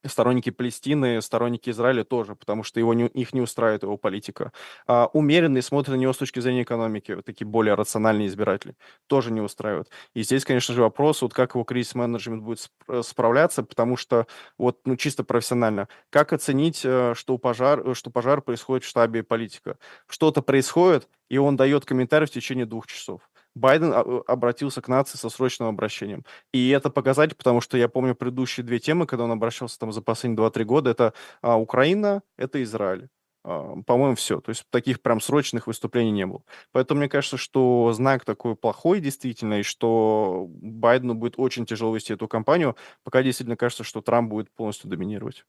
[0.06, 4.52] сторонники Палестины, сторонники Израиля тоже, потому что его не, их не устраивает его политика.
[4.88, 8.76] А умеренные смотрят на него с точки зрения экономики, вот такие более рациональные избиратели,
[9.08, 9.90] тоже не устраивают.
[10.14, 12.70] И здесь, конечно же, вопрос, вот как его кризис-менеджмент будет
[13.04, 18.84] справляться, потому что вот, ну, чисто профессионально, как оценить, э, что пожар, что пожар происходит
[18.86, 19.78] в штабе политика?
[20.08, 23.22] Что-то происходит, и он дает комментарий в течение двух часов.
[23.56, 26.26] Байден а, обратился к нации со срочным обращением.
[26.52, 30.02] И это показатель, потому что я помню предыдущие две темы, когда он обращался там за
[30.02, 33.10] последние 2-3 года, это а, Украина, это Израиль.
[33.44, 34.40] А, по-моему, все.
[34.42, 36.44] То есть таких прям срочных выступлений не было.
[36.72, 42.14] Поэтому мне кажется, что знак такой плохой действительно, и что Байдену будет очень тяжело вести
[42.14, 45.46] эту кампанию, пока действительно кажется, что Трамп будет полностью доминировать.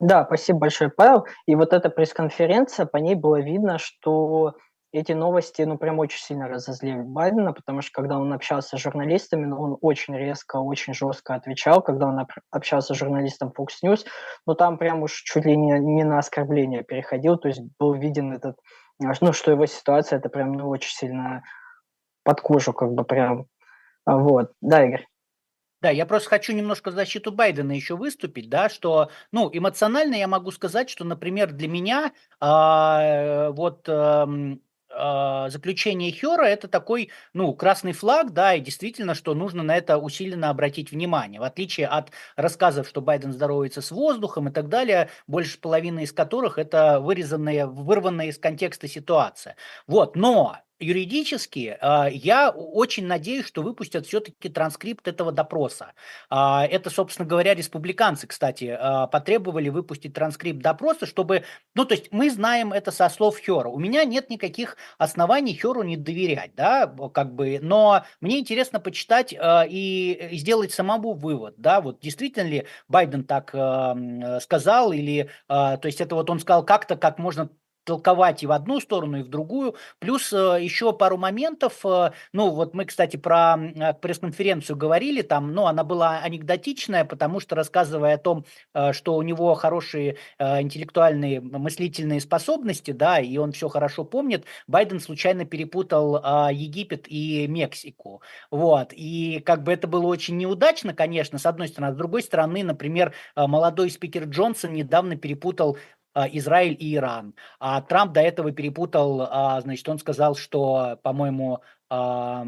[0.00, 1.26] Да, спасибо большое, Павел.
[1.46, 4.56] И вот эта пресс-конференция, по ней было видно, что
[4.94, 9.44] эти новости, ну, прям очень сильно разозлили Байдена, потому что когда он общался с журналистами,
[9.44, 14.06] ну, он очень резко, очень жестко отвечал, когда он общался с журналистом Fox News,
[14.46, 18.32] ну, там прям уж чуть ли не, не на оскорбление переходил, то есть был виден
[18.32, 18.56] этот,
[19.00, 21.42] ну, что его ситуация, это прям, ну, очень сильно
[22.22, 23.46] под кожу, как бы прям,
[24.06, 24.52] вот.
[24.60, 25.06] Да, Игорь?
[25.82, 30.28] Да, я просто хочу немножко в защиту Байдена еще выступить, да, что, ну, эмоционально я
[30.28, 34.26] могу сказать, что, например, для меня а, вот а, а,
[35.50, 40.50] заключение Хера это такой, ну, красный флаг, да, и действительно, что нужно на это усиленно
[40.50, 41.40] обратить внимание.
[41.40, 46.12] В отличие от рассказов, что Байден здоровается с воздухом и так далее, больше половины из
[46.12, 49.56] которых это вырезанная, вырванная из контекста ситуация.
[49.86, 55.92] Вот, но юридически э, я очень надеюсь, что выпустят все-таки транскрипт этого допроса.
[56.30, 61.44] Э, это, собственно говоря, республиканцы, кстати, э, потребовали выпустить транскрипт допроса, чтобы...
[61.74, 63.68] Ну, то есть мы знаем это со слов Хера.
[63.68, 69.34] У меня нет никаких оснований Херу не доверять, да, как бы, но мне интересно почитать
[69.34, 73.50] и, сделать самому вывод, да, вот действительно ли Байден так
[74.42, 77.50] сказал или, то есть это вот он сказал как-то, как можно
[77.84, 79.76] толковать и в одну сторону, и в другую.
[79.98, 81.84] Плюс э, еще пару моментов.
[81.84, 87.40] Э, ну, вот мы, кстати, про э, пресс-конференцию говорили, там, ну, она была анекдотичная, потому
[87.40, 88.44] что, рассказывая о том,
[88.92, 95.44] что у него хорошие интеллектуальные мыслительные способности, да, и он все хорошо помнит, Байден случайно
[95.44, 96.16] перепутал
[96.50, 98.22] Египет и Мексику.
[98.50, 98.92] Вот.
[98.92, 101.90] И как бы это было очень неудачно, конечно, с одной стороны.
[101.90, 105.78] А с другой стороны, например, молодой спикер Джонсон недавно перепутал а,
[106.14, 107.34] Израиль и Иран.
[107.58, 111.60] А Трамп до этого перепутал, а, значит, он сказал, что, по-моему,
[111.90, 112.44] а,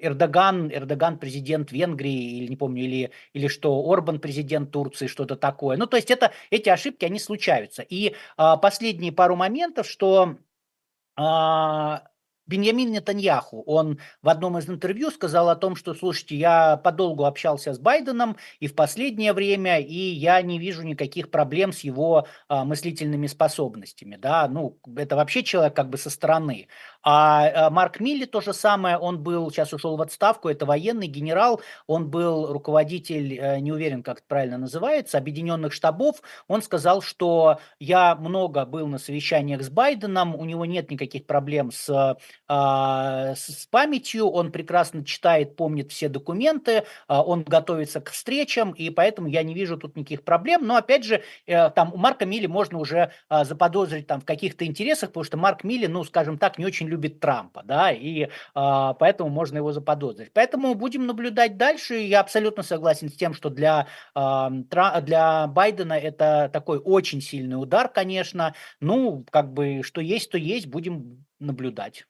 [0.00, 5.76] Эрдоган, Эрдоган президент Венгрии, или не помню, или, или что Орбан президент Турции, что-то такое.
[5.76, 7.82] Ну, то есть это, эти ошибки, они случаются.
[7.82, 10.36] И последние пару моментов, что
[12.48, 17.74] Беньямин Нетаньяху, он в одном из интервью сказал о том, что, слушайте, я подолгу общался
[17.74, 22.64] с Байденом и в последнее время, и я не вижу никаких проблем с его а,
[22.64, 26.68] мыслительными способностями, да, ну, это вообще человек как бы со стороны.
[27.02, 31.06] А, а Марк Милли то же самое, он был, сейчас ушел в отставку, это военный
[31.06, 37.02] генерал, он был руководитель, э, не уверен, как это правильно называется, объединенных штабов, он сказал,
[37.02, 42.16] что я много был на совещаниях с Байденом, у него нет никаких проблем с
[42.48, 49.28] с памятью, он прекрасно читает, помнит все документы, а, он готовится к встречам, и поэтому
[49.28, 50.66] я не вижу тут никаких проблем.
[50.66, 54.64] Но опять же, э, там у Марка Милли можно уже а, заподозрить там в каких-то
[54.64, 59.30] интересах, потому что Марк Милли, ну, скажем так, не очень любит Трампа, да, и поэтому
[59.30, 60.32] можно его заподозрить.
[60.32, 61.96] Поэтому будем наблюдать дальше.
[61.96, 68.54] Я абсолютно согласен с тем, что для, для Байдена это такой очень сильный удар, конечно.
[68.80, 72.06] Ну, как бы, что есть, то есть, будем наблюдать.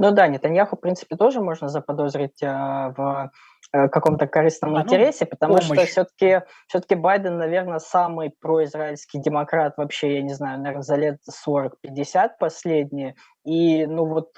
[0.00, 3.30] Ну да, Нетаньяху, в принципе, тоже можно заподозрить э, в
[3.74, 5.66] э, каком-то корыстном а, ну, интересе, потому помощь.
[5.66, 11.18] что все-таки все-таки Байден, наверное, самый произраильский демократ вообще, я не знаю, наверное, за лет
[11.46, 13.14] 40-50 последние.
[13.44, 14.30] И, ну вот,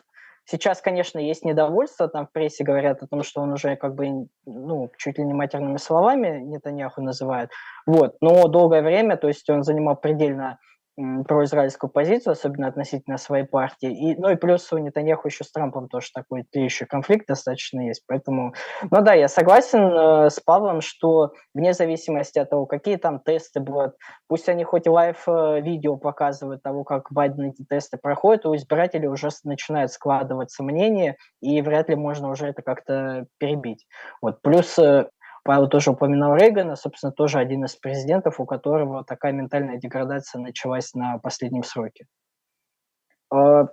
[0.47, 4.27] сейчас, конечно, есть недовольство, там в прессе говорят о том, что он уже как бы,
[4.45, 7.51] ну, чуть ли не матерными словами Нетаньяху называет.
[7.87, 10.59] Вот, но долгое время, то есть он занимал предельно
[11.26, 13.90] произраильскую позицию, особенно относительно своей партии.
[13.90, 18.03] И, ну и плюс у Нетаньяху еще с Трампом тоже такой еще конфликт достаточно есть.
[18.07, 18.53] Поэтому,
[18.90, 23.61] ну да, я согласен э, с Павлом, что вне зависимости от того, какие там тесты
[23.61, 23.95] будут,
[24.28, 29.28] пусть они хоть лайв-видео э, показывают того, как Байден эти тесты проходит, у избирателей уже
[29.45, 33.86] начинают складываться мнения, и вряд ли можно уже это как-то перебить.
[34.20, 34.43] Вот.
[34.43, 35.09] Плюс э,
[35.45, 40.95] Павел тоже упоминал Рейгана, собственно, тоже один из президентов, у которого такая ментальная деградация началась
[40.95, 42.07] на последнем сроке.
[43.30, 43.66] А,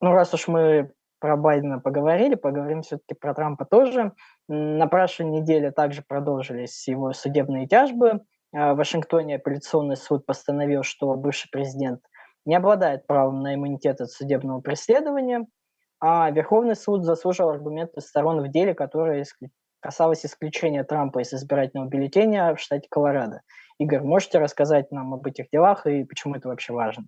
[0.00, 4.12] ну, раз уж мы про Байдена поговорили, поговорим все-таки про Трампа тоже.
[4.46, 8.20] На прошлой неделе также продолжились его судебные тяжбы.
[8.54, 12.00] А, в Вашингтоне апелляционный суд постановил, что бывший президент
[12.44, 15.46] не обладает правом на иммунитет от судебного преследования,
[15.98, 19.24] а Верховный суд заслужил аргументы сторон в деле, которое
[19.84, 23.42] касалось исключения Трампа из избирательного бюллетеня в штате Колорадо.
[23.78, 27.04] Игорь, можете рассказать нам об этих делах и почему это вообще важно?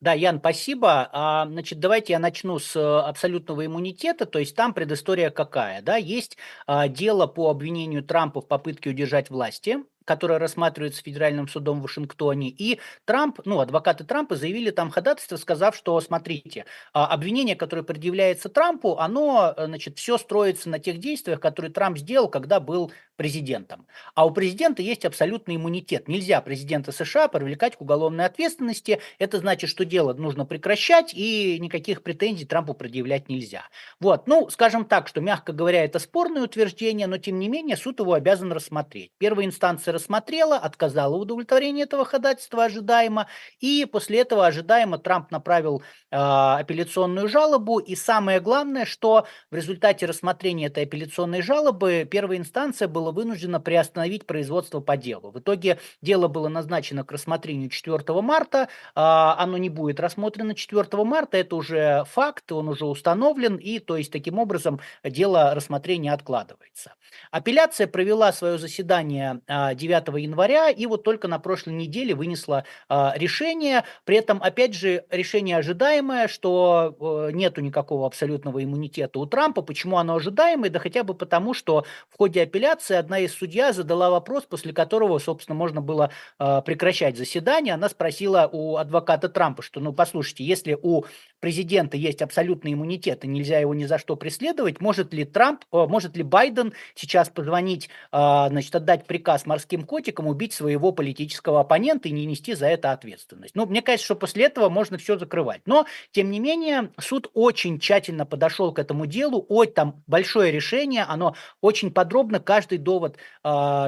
[0.00, 1.08] Да, Ян, спасибо.
[1.12, 4.26] А, значит, давайте я начну с э, абсолютного иммунитета.
[4.26, 5.80] То есть там предыстория какая?
[5.80, 5.96] Да?
[5.96, 6.36] Есть
[6.66, 9.78] а, дело по обвинению Трампа в попытке удержать власти.
[10.04, 15.76] Которая рассматривается Федеральным судом в Вашингтоне, и Трамп, ну, адвокаты Трампа заявили там ходатайство, сказав,
[15.76, 21.40] что, смотрите, а, обвинение, которое предъявляется Трампу, оно, э, значит, все строится на тех действиях,
[21.40, 23.86] которые Трамп сделал, когда был президентом.
[24.14, 26.08] А у президента есть абсолютный иммунитет.
[26.08, 29.00] Нельзя президента США привлекать к уголовной ответственности.
[29.18, 33.64] Это значит, что дело нужно прекращать, и никаких претензий Трампу предъявлять нельзя.
[34.00, 38.00] Вот, ну, скажем так, что, мягко говоря, это спорное утверждение, но, тем не менее, суд
[38.00, 39.12] его обязан рассмотреть.
[39.18, 43.26] Первая инстанция рассмотрела, отказала в удовлетворении этого ходатайства ожидаемо,
[43.60, 50.06] и после этого ожидаемо Трамп направил э, апелляционную жалобу, и самое главное, что в результате
[50.06, 55.30] рассмотрения этой апелляционной жалобы первая инстанция была вынуждена приостановить производство по делу.
[55.30, 61.04] В итоге дело было назначено к рассмотрению 4 марта, э, оно не будет рассмотрено 4
[61.04, 66.94] марта, это уже факт, он уже установлен, и то есть таким образом дело рассмотрения откладывается.
[67.30, 73.14] Апелляция провела свое заседание 9 а, января и вот только на прошлой неделе вынесла а,
[73.16, 73.84] решение.
[74.04, 76.96] При этом, опять же, решение ожидаемое, что
[77.28, 79.62] э, нету никакого абсолютного иммунитета у Трампа.
[79.62, 80.70] Почему оно ожидаемое?
[80.70, 85.18] Да хотя бы потому, что в ходе апелляции одна из судья задала вопрос, после которого,
[85.18, 87.74] собственно, можно было а, прекращать заседание.
[87.74, 91.04] Она спросила у адвоката Трампа, что, ну, послушайте, если у
[91.40, 96.16] президента есть абсолютный иммунитет и нельзя его ни за что преследовать, может ли Трамп, может
[96.16, 102.12] ли Байден сейчас позвонить, а, значит, отдать приказ морским котикам убить своего политического оппонента и
[102.12, 103.54] не нести за это ответственность.
[103.56, 105.62] Ну, мне кажется, что после этого можно все закрывать.
[105.66, 109.44] Но, тем не менее, суд очень тщательно подошел к этому делу.
[109.48, 113.18] Ой, там большое решение, оно очень подробно, каждый довод э,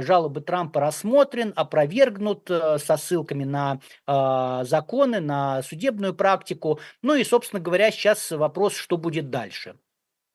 [0.03, 6.81] жалобы Трампа рассмотрен, опровергнут э, со ссылками на э, законы, на судебную практику.
[7.03, 9.77] Ну и, собственно говоря, сейчас вопрос, что будет дальше.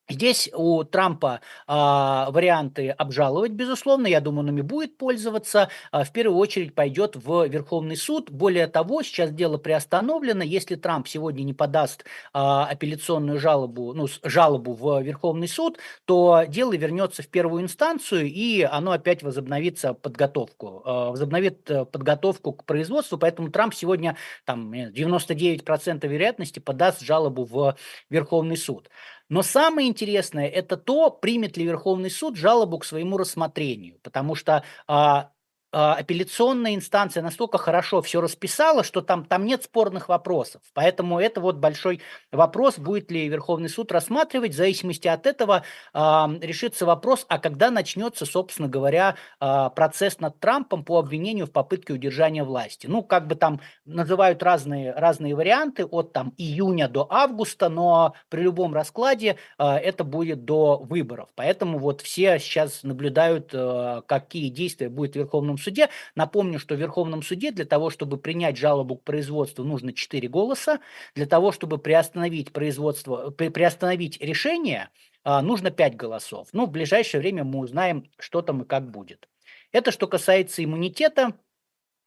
[0.09, 5.69] Здесь у Трампа а, варианты обжаловать, безусловно, я думаю, он ими будет пользоваться.
[5.91, 8.29] А, в первую очередь пойдет в Верховный суд.
[8.29, 10.43] Более того, сейчас дело приостановлено.
[10.43, 16.75] Если Трамп сегодня не подаст а, апелляционную жалобу, ну, жалобу в Верховный суд, то дело
[16.75, 23.17] вернется в первую инстанцию, и оно опять возобновится подготовку, а, возобновит э, подготовку к производству.
[23.17, 27.77] Поэтому Трамп сегодня там 99% вероятности подаст жалобу в
[28.09, 28.89] Верховный суд.
[29.31, 34.65] Но самое интересное это то, примет ли Верховный суд жалобу к своему рассмотрению, потому что
[34.87, 35.31] а,
[35.71, 40.61] апелляционная инстанция настолько хорошо все расписала, что там, там нет спорных вопросов.
[40.73, 42.01] Поэтому это вот большой
[42.31, 44.51] вопрос, будет ли Верховный суд рассматривать.
[44.51, 45.63] В зависимости от этого
[45.93, 45.99] э,
[46.41, 51.93] решится вопрос, а когда начнется, собственно говоря, э, процесс над Трампом по обвинению в попытке
[51.93, 52.87] удержания власти.
[52.87, 58.41] Ну, как бы там называют разные, разные варианты, от там июня до августа, но при
[58.41, 61.29] любом раскладе э, это будет до выборов.
[61.35, 65.89] Поэтому вот все сейчас наблюдают, э, какие действия будет в Верховном суде.
[66.15, 70.79] Напомню, что в Верховном суде для того, чтобы принять жалобу к производству, нужно 4 голоса.
[71.15, 74.89] Для того, чтобы приостановить производство, при, приостановить решение,
[75.23, 76.47] а, нужно 5 голосов.
[76.53, 79.27] Ну, в ближайшее время мы узнаем, что там и как будет.
[79.71, 81.33] Это что касается иммунитета.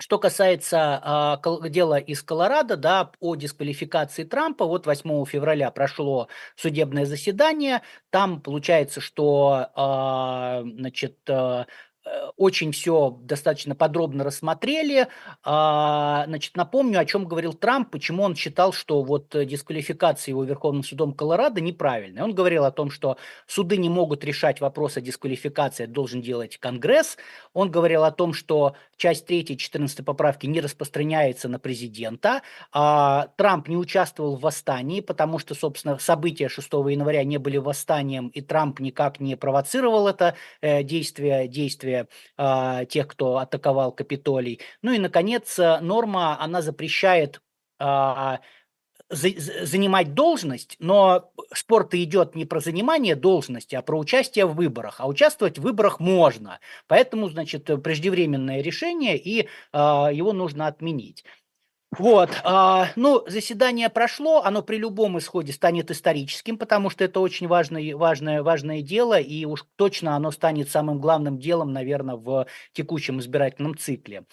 [0.00, 6.26] Что касается э, дела из Колорадо, да, о дисквалификации Трампа, вот 8 февраля прошло
[6.56, 7.80] судебное заседание,
[8.10, 11.66] там получается, что э, значит, э,
[12.36, 15.08] очень все достаточно подробно рассмотрели.
[15.42, 20.44] А, значит, напомню, о чем говорил Трамп, почему он считал, что вот э, дисквалификация его
[20.44, 22.24] Верховным судом Колорадо неправильная.
[22.24, 27.16] Он говорил о том, что суды не могут решать вопрос о дисквалификации, должен делать Конгресс.
[27.52, 32.42] Он говорил о том, что часть 3 14 поправки не распространяется на президента.
[32.72, 38.28] А, Трамп не участвовал в восстании, потому что, собственно, события 6 января не были восстанием,
[38.28, 44.60] и Трамп никак не провоцировал это э, действие, действие действия э, тех, кто атаковал Капитолий.
[44.82, 47.40] Ну и, наконец, э, норма, она запрещает
[47.80, 48.38] э,
[49.10, 54.96] занимать должность, но спор идет не про занимание должности, а про участие в выборах.
[54.98, 56.58] А участвовать в выборах можно.
[56.88, 61.24] Поэтому, значит, преждевременное решение, и э, его нужно отменить.
[61.98, 67.46] Вот, а, ну, заседание прошло, оно при любом исходе станет историческим, потому что это очень
[67.46, 73.20] важное, важное, важное дело, и уж точно оно станет самым главным делом, наверное, в текущем
[73.20, 74.24] избирательном цикле.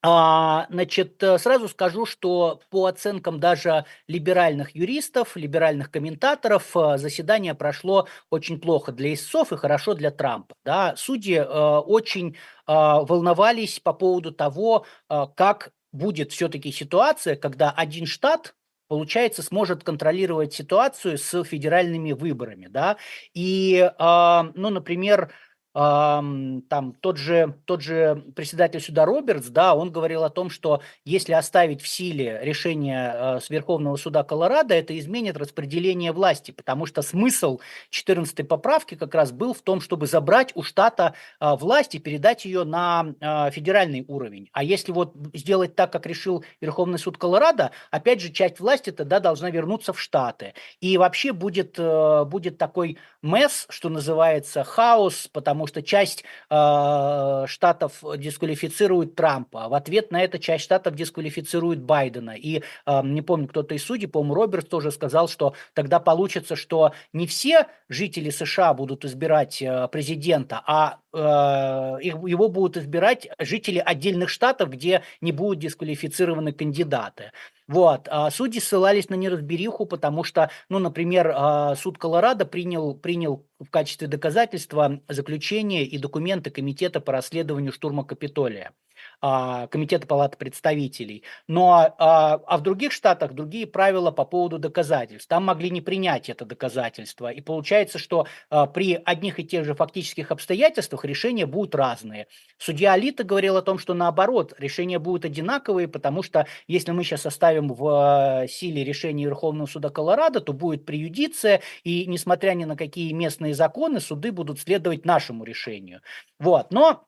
[0.00, 8.06] А, значит, сразу скажу, что по оценкам даже либеральных юристов, либеральных комментаторов, э, заседание прошло
[8.30, 10.54] очень плохо для истцов и хорошо для Трампа.
[10.64, 10.94] Да?
[10.96, 18.54] Судьи очень волновались по поводу того, как будет все-таки ситуация, когда один штат
[18.88, 22.96] получается, сможет контролировать ситуацию с федеральными выборами, да,
[23.34, 25.30] и, э, ну, например,
[25.78, 31.34] там тот же, тот же председатель суда Робертс, да, он говорил о том, что если
[31.34, 37.00] оставить в силе решение э, с Верховного суда Колорадо, это изменит распределение власти, потому что
[37.02, 37.60] смысл
[37.90, 42.44] 14 поправки как раз был в том, чтобы забрать у штата э, власть и передать
[42.44, 44.48] ее на э, федеральный уровень.
[44.52, 49.20] А если вот сделать так, как решил Верховный суд Колорадо, опять же, часть власти тогда
[49.20, 50.54] должна вернуться в штаты.
[50.80, 59.14] И вообще будет, будет такой месс, что называется, хаос, потому что часть э, штатов дисквалифицирует
[59.14, 62.36] Трампа, в ответ на это часть штатов дисквалифицирует Байдена.
[62.36, 66.92] И э, не помню, кто-то из судей, по-моему, Робертс тоже сказал, что тогда получится, что
[67.12, 74.28] не все жители США будут избирать э, президента, а э, его будут избирать жители отдельных
[74.28, 77.32] штатов, где не будут дисквалифицированы кандидаты.
[77.68, 78.08] Вот.
[78.10, 83.68] А судьи ссылались на неразбериху, потому что, ну, например, а, суд Колорадо принял, принял в
[83.70, 88.72] качестве доказательства заключение и документы Комитета по расследованию штурма Капитолия.
[89.20, 91.24] А, Комитета Палаты представителей.
[91.48, 95.28] Но а, а в других штатах другие правила по поводу доказательств.
[95.28, 97.32] Там могли не принять это доказательство.
[97.32, 102.28] И получается, что а, при одних и тех же фактических обстоятельствах решения будут разные.
[102.58, 107.26] Судья Алита говорил о том, что наоборот, решения будут одинаковые, потому что если мы сейчас
[107.26, 113.12] оставим в силе решение Верховного суда Колорадо, то будет приюдиция, и несмотря ни на какие
[113.12, 116.02] местные законы, суды будут следовать нашему решению.
[116.38, 116.72] Вот.
[116.72, 117.07] Но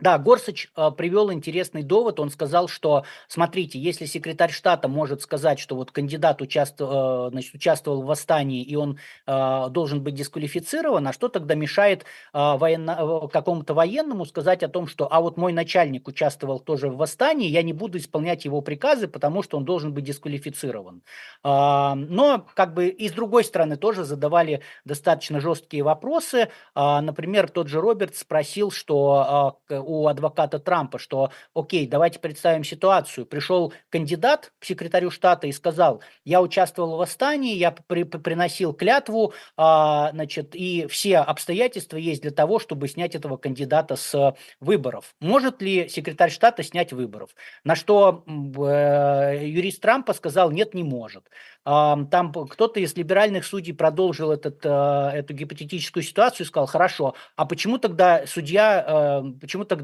[0.00, 2.20] да, Горсыч э, привел интересный довод.
[2.20, 7.54] Он сказал, что, смотрите, если секретарь штата может сказать, что вот кандидат участвовал, э, значит,
[7.54, 13.74] участвовал в восстании и он э, должен быть дисквалифицирован, а что тогда мешает военно, какому-то
[13.74, 17.72] военному сказать о том, что а вот мой начальник участвовал тоже в восстании, я не
[17.72, 21.02] буду исполнять его приказы, потому что он должен быть дисквалифицирован.
[21.42, 26.50] Но как бы и с другой стороны тоже задавали достаточно жесткие вопросы.
[26.74, 29.58] Например, тот же Роберт спросил, что
[29.88, 33.26] у адвоката Трампа, что, окей, давайте представим ситуацию.
[33.26, 39.32] Пришел кандидат к секретарю штата и сказал, я участвовал в восстании, я при, приносил клятву,
[39.56, 45.14] а, значит, и все обстоятельства есть для того, чтобы снять этого кандидата с выборов.
[45.20, 47.30] Может ли секретарь штата снять выборов?
[47.64, 51.24] На что э, юрист Трампа сказал, нет, не может.
[51.64, 57.44] Там кто-то из либеральных судей продолжил этот, э, эту гипотетическую ситуацию и сказал, хорошо, а
[57.44, 59.77] почему тогда судья, э, почему тогда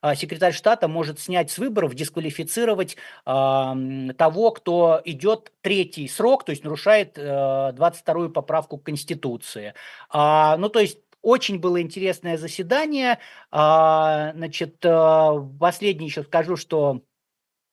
[0.00, 6.64] а, секретарь штата может снять с выборов, дисквалифицировать того, кто идет третий срок, то есть
[6.64, 9.74] нарушает 22-ю э, поправку Конституции.
[10.10, 13.18] А, ну, то есть очень было интересное заседание.
[13.50, 17.02] А, значит, последнее еще скажу, что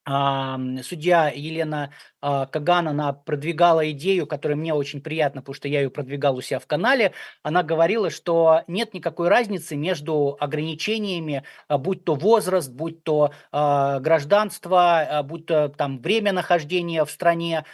[0.05, 1.91] судья Елена
[2.21, 6.41] а, Каган, она продвигала идею, которая мне очень приятна, потому что я ее продвигал у
[6.41, 7.13] себя в канале.
[7.41, 13.99] Она говорила, что нет никакой разницы между ограничениями, а, будь то возраст, будь то а,
[13.99, 17.65] гражданство, будь то там время нахождения в стране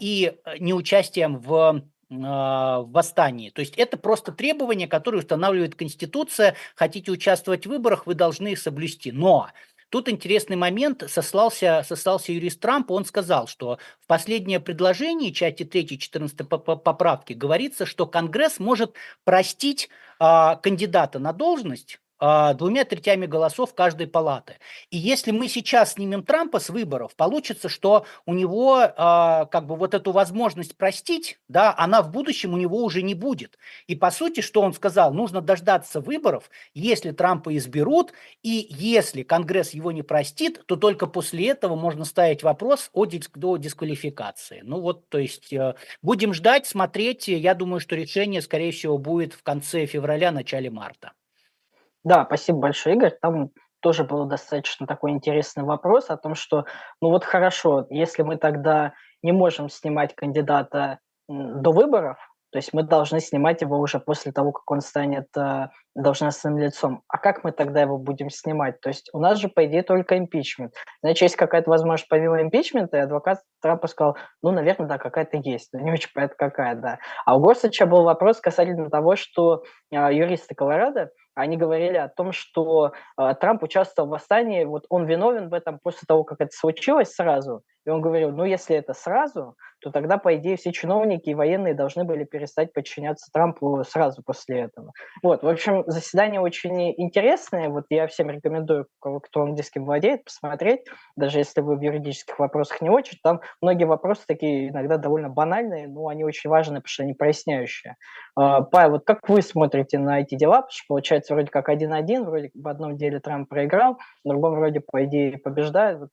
[0.00, 3.50] и неучастием в в восстании.
[3.50, 6.54] То есть это просто требования, которые устанавливает Конституция.
[6.74, 9.12] Хотите участвовать в выборах, вы должны их соблюсти.
[9.12, 9.48] Но
[9.90, 15.98] Тут интересный момент, сослался, сослался юрист Трамп, он сказал, что в последнее предложение, части 3
[15.98, 24.06] 14 поправки, говорится, что Конгресс может простить а, кандидата на должность, двумя третями голосов каждой
[24.06, 24.54] палаты.
[24.90, 29.76] И если мы сейчас снимем Трампа с выборов, получится, что у него а, как бы
[29.76, 33.58] вот эту возможность простить, да, она в будущем у него уже не будет.
[33.86, 38.12] И по сути, что он сказал, нужно дождаться выборов, если Трампа изберут,
[38.42, 44.60] и если Конгресс его не простит, то только после этого можно ставить вопрос о, дисквалификации.
[44.62, 47.28] Ну вот, то есть э, будем ждать, смотреть.
[47.28, 51.12] Я думаю, что решение, скорее всего, будет в конце февраля, начале марта.
[52.04, 53.16] Да, спасибо большое, Игорь.
[53.20, 56.64] Там тоже был достаточно такой интересный вопрос о том, что,
[57.00, 62.18] ну вот хорошо, если мы тогда не можем снимать кандидата до выборов,
[62.50, 65.68] то есть мы должны снимать его уже после того, как он станет э,
[66.02, 67.02] должностным лицом.
[67.08, 68.80] А как мы тогда его будем снимать?
[68.80, 70.72] То есть у нас же, по идее, только импичмент.
[71.02, 75.70] Значит, есть какая-то возможность помимо импичмента, и адвокат Трампа сказал, ну, наверное, да, какая-то есть,
[75.72, 76.98] но не очень понятно, какая, да.
[77.26, 82.32] А у Горсача был вопрос касательно того, что э, юристы Колорадо, они говорили о том,
[82.32, 86.50] что э, Трамп участвовал в восстании, вот он виновен в этом после того, как это
[86.52, 91.30] случилось сразу, И он говорил, ну, если это сразу, то тогда, по идее, все чиновники
[91.30, 94.92] и военные должны были перестать подчиняться Трампу сразу после этого.
[95.22, 97.68] Вот, в общем, заседание очень интересное.
[97.68, 100.80] Вот я всем рекомендую, кто английским владеет, посмотреть,
[101.16, 103.18] даже если вы в юридических вопросах не очень.
[103.22, 107.96] Там многие вопросы такие иногда довольно банальные, но они очень важны, потому что они проясняющие.
[108.36, 110.56] А, Павел, вот как вы смотрите на эти дела?
[110.56, 114.80] Потому что получается вроде как один-один, вроде в одном деле Трамп проиграл, в другом вроде,
[114.80, 116.00] по идее, побеждает.
[116.00, 116.10] Вот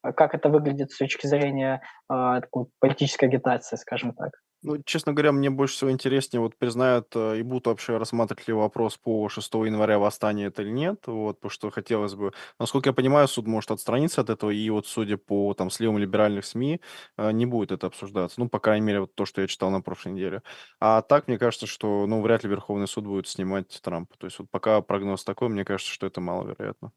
[0.00, 4.30] а как это выглядит с точки зрения э, такой политической агитации, скажем так.
[4.62, 8.54] Ну, честно говоря, мне больше всего интереснее, вот признают э, и будут вообще рассматривать ли
[8.54, 12.92] вопрос по 6 января восстания это или нет, вот, потому что хотелось бы, насколько я
[12.92, 16.80] понимаю, суд может отстраниться от этого, и вот судя по там сливам либеральных СМИ,
[17.18, 19.80] э, не будет это обсуждаться, ну, по крайней мере, вот то, что я читал на
[19.80, 20.42] прошлой неделе.
[20.80, 24.40] А так, мне кажется, что, ну, вряд ли Верховный суд будет снимать Трампа, то есть
[24.40, 26.90] вот пока прогноз такой, мне кажется, что это маловероятно.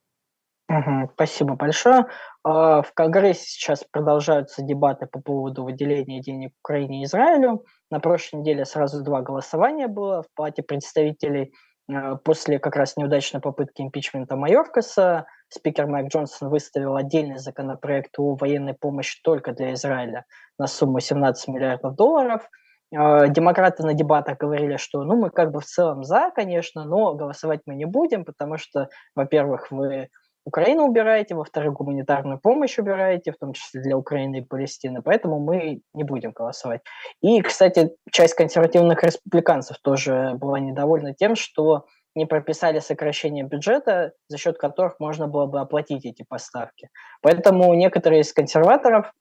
[1.13, 2.05] Спасибо большое.
[2.43, 7.65] А, в Конгрессе сейчас продолжаются дебаты по поводу выделения денег Украине и Израилю.
[7.89, 11.53] На прошлой неделе сразу два голосования было в Палате представителей.
[11.89, 18.36] А, после как раз неудачной попытки импичмента Майоркаса спикер Майк Джонсон выставил отдельный законопроект о
[18.36, 20.26] военной помощи только для Израиля
[20.57, 22.47] на сумму 17 миллиардов долларов.
[22.95, 27.13] А, демократы на дебатах говорили, что ну мы как бы в целом за, конечно, но
[27.13, 30.09] голосовать мы не будем, потому что, во-первых, вы
[30.46, 35.82] Украину убираете, во-вторых, гуманитарную помощь убираете, в том числе для Украины и Палестины, поэтому мы
[35.94, 36.82] не будем голосовать.
[37.22, 41.86] И, кстати, часть консервативных республиканцев тоже была недовольна тем, что
[42.16, 46.89] не прописали сокращение бюджета, за счет которых можно было бы оплатить эти поставки.
[47.22, 49.14] Поэтому некоторые из консерваторов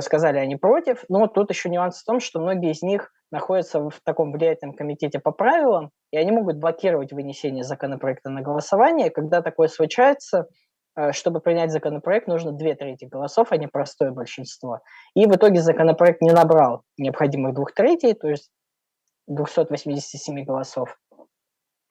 [0.00, 4.00] сказали, они против, но тут еще нюанс в том, что многие из них находятся в
[4.04, 9.10] таком влиятельном комитете по правилам, и они могут блокировать вынесение законопроекта на голосование.
[9.10, 10.46] Когда такое случается,
[10.96, 14.80] э, чтобы принять законопроект, нужно две трети голосов, а не простое большинство.
[15.14, 18.50] И в итоге законопроект не набрал необходимых двух третей, то есть
[19.26, 20.96] 287 голосов.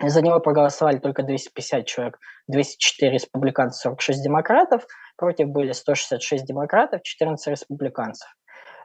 [0.01, 4.85] За него проголосовали только 250 человек, 204 республиканцев, 46 демократов.
[5.17, 8.27] Против были 166 демократов, 14 республиканцев.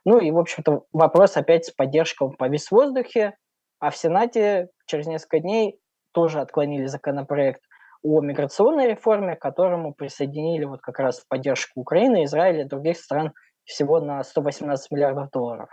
[0.04, 3.34] Ну и, в общем-то, вопрос опять с поддержкой повис в воздухе,
[3.80, 5.78] а в Сенате через несколько дней
[6.12, 7.62] тоже отклонили законопроект
[8.02, 13.32] о миграционной реформе, к которому присоединили вот как раз поддержку Украины, Израиля и других стран
[13.64, 15.68] всего на 118 миллиардов долларов.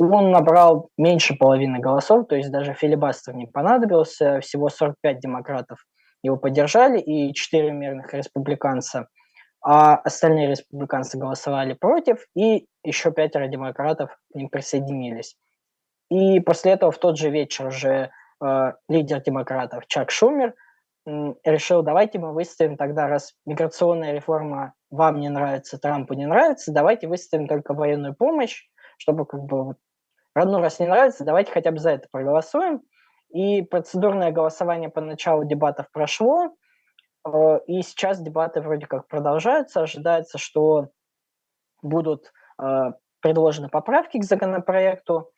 [0.00, 5.78] Он набрал меньше половины голосов, то есть даже филибастер не понадобился, всего 45 демократов
[6.22, 9.06] его поддержали и 4 мирных республиканца–
[9.64, 15.36] а остальные республиканцы голосовали против, и еще пятеро демократов к ним присоединились.
[16.10, 18.10] И после этого в тот же вечер уже
[18.44, 20.54] э, лидер демократов Чак Шумер
[21.06, 21.10] э,
[21.44, 27.08] решил, давайте мы выставим тогда, раз миграционная реформа вам не нравится, Трампу не нравится, давайте
[27.08, 29.76] выставим только военную помощь, чтобы как бы
[30.36, 32.82] ну, раз не нравится, давайте хотя бы за это проголосуем.
[33.32, 36.54] И процедурное голосование по началу дебатов прошло,
[37.66, 39.82] и сейчас дебаты вроде как продолжаются.
[39.82, 40.88] Ожидается, что
[41.82, 45.30] будут э, предложены поправки к законопроекту.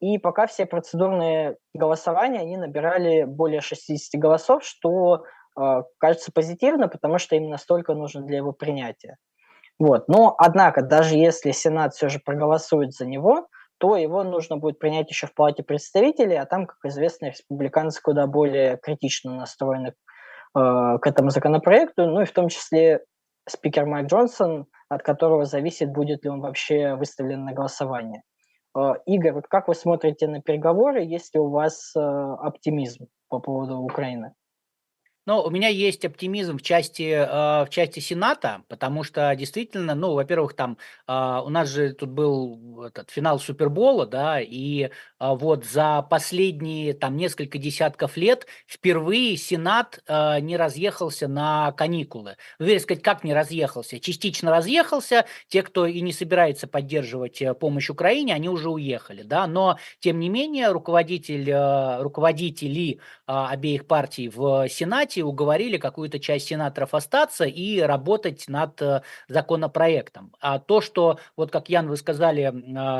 [0.00, 5.24] И пока все процедурные голосования, они набирали более 60 голосов, что
[5.58, 9.16] э, кажется позитивно, потому что им настолько нужно для его принятия.
[9.78, 10.08] Вот.
[10.08, 15.10] Но, однако, даже если Сенат все же проголосует за него, то его нужно будет принять
[15.10, 20.03] еще в Палате представителей, а там, как известно, республиканцы куда более критично настроены Э,
[20.54, 23.00] к этому законопроекту, ну и в том числе
[23.48, 28.22] спикер Майк Джонсон, от которого зависит, будет ли он вообще выставлен на голосование.
[28.76, 33.40] Э, Игорь, вот как вы смотрите на переговоры, есть ли у вас э, оптимизм по
[33.40, 34.34] поводу Украины?
[35.26, 40.12] Ну, у меня есть оптимизм в части, э, в части Сената, потому что действительно, ну,
[40.12, 40.76] во-первых, там
[41.08, 46.92] э, у нас же тут был этот финал Супербола, да, и э, вот за последние
[46.92, 52.36] там несколько десятков лет впервые Сенат э, не разъехался на каникулы.
[52.58, 53.98] Вернее сказать, как не разъехался?
[54.00, 59.46] Частично разъехался, те, кто и не собирается поддерживать э, помощь Украине, они уже уехали, да,
[59.46, 61.50] но тем не менее руководитель,
[62.02, 68.80] руководители э, обеих партий в Сенате Сенате уговорили какую-то часть сенаторов остаться и работать над
[68.82, 70.32] э, законопроектом.
[70.40, 72.52] А то, что, вот как Ян, вы сказали,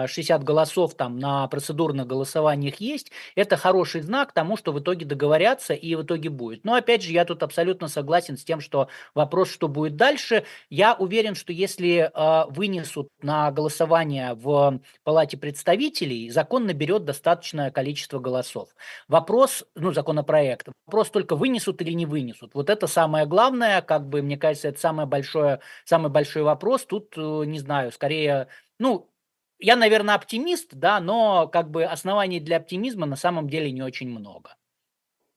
[0.07, 5.07] 60 а, голосов там на процедурных голосованиях есть, это хороший знак тому, что в итоге
[5.07, 6.65] договорятся и в итоге будет.
[6.65, 10.95] Но опять же, я тут абсолютно согласен с тем, что вопрос, что будет дальше, я
[10.95, 18.69] уверен, что если э, вынесут на голосование в Палате представителей, закон наберет достаточное количество голосов.
[19.09, 22.55] Вопрос, ну, законопроект, вопрос только вынесут или не не вынесут.
[22.55, 26.85] Вот это самое главное, как бы, мне кажется, это самое большое, самый большой вопрос.
[26.85, 28.49] Тут, э, не знаю, скорее,
[28.79, 29.11] ну,
[29.59, 34.09] я, наверное, оптимист, да, но как бы оснований для оптимизма на самом деле не очень
[34.09, 34.55] много.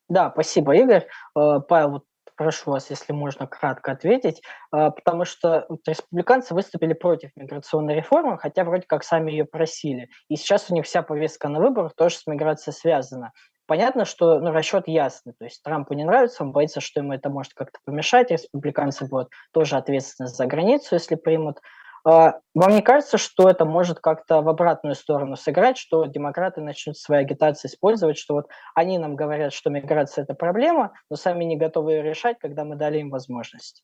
[0.10, 1.08] Да, спасибо, Игорь.
[1.36, 2.04] Э, Павел,
[2.36, 4.42] прошу вас, если можно кратко ответить,
[4.74, 10.10] э, потому что республиканцы выступили против миграционной реформы, хотя вроде как сами ее просили.
[10.30, 13.32] И сейчас у них вся повестка на выборах тоже с миграцией связана.
[13.68, 17.30] Понятно, что ну, расчет ясный, то есть Трампу не нравится, он боится, что ему это
[17.30, 21.60] может как-то помешать, республиканцы будут тоже ответственны за границу, если примут.
[22.06, 26.98] А, вам не кажется, что это может как-то в обратную сторону сыграть, что демократы начнут
[26.98, 31.58] свои агитации использовать, что вот они нам говорят, что миграция– это проблема, но сами не
[31.58, 33.84] готовы ее решать, когда мы дали им возможность?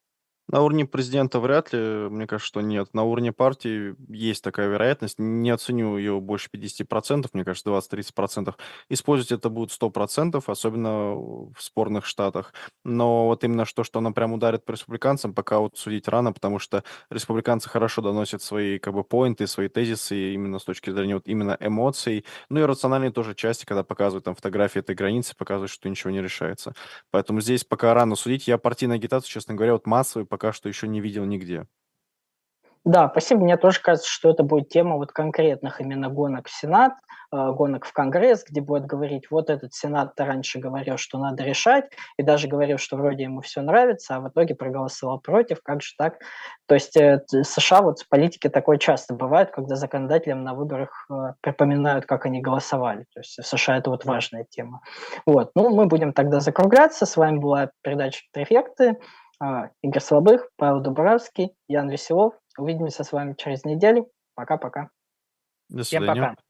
[0.50, 2.94] На уровне президента вряд ли, мне кажется, что нет.
[2.94, 5.16] На уровне партии есть такая вероятность.
[5.18, 8.54] Не оценю ее больше 50%, мне кажется, 20-30%.
[8.90, 12.54] Использовать это будут 100%, особенно в спорных штатах.
[12.84, 16.60] Но вот именно что, что она прям ударит по республиканцам, пока вот судить рано, потому
[16.60, 21.28] что республиканцы хорошо доносят свои как бы поинты, свои тезисы именно с точки зрения вот
[21.28, 22.26] именно эмоций.
[22.50, 26.22] Ну и рациональные тоже части, когда показывают там фотографии этой границы, показывают, что ничего не
[26.22, 26.74] решается.
[27.12, 28.48] Поэтому здесь пока рано судить.
[28.48, 31.68] Я партийную агитацию, честно говоря, вот массовый пока что еще не видел нигде.
[32.86, 33.42] Да, спасибо.
[33.42, 36.94] Мне тоже кажется, что это будет тема вот конкретных именно гонок в Сенат,
[37.32, 41.86] э, гонок в Конгресс, где будет говорить, вот этот Сенат раньше говорил, что надо решать,
[42.18, 45.94] и даже говорил, что вроде ему все нравится, а в итоге проголосовал против, как же
[45.98, 46.18] так?
[46.66, 51.34] То есть э, США вот в политике такое часто бывает, когда законодателям на выборах э,
[51.42, 53.06] припоминают, как они голосовали.
[53.14, 54.82] То есть в США это вот важная тема.
[55.26, 57.06] Вот, ну мы будем тогда закругляться.
[57.06, 58.98] С вами была передача «Префекты».
[59.40, 62.34] А, Игорь Слабых, Павел Дубравский, Ян Веселов.
[62.58, 64.10] Увидимся с вами через неделю.
[64.36, 64.90] Пока-пока.
[65.70, 66.12] До свидания.
[66.14, 66.43] Всем пока.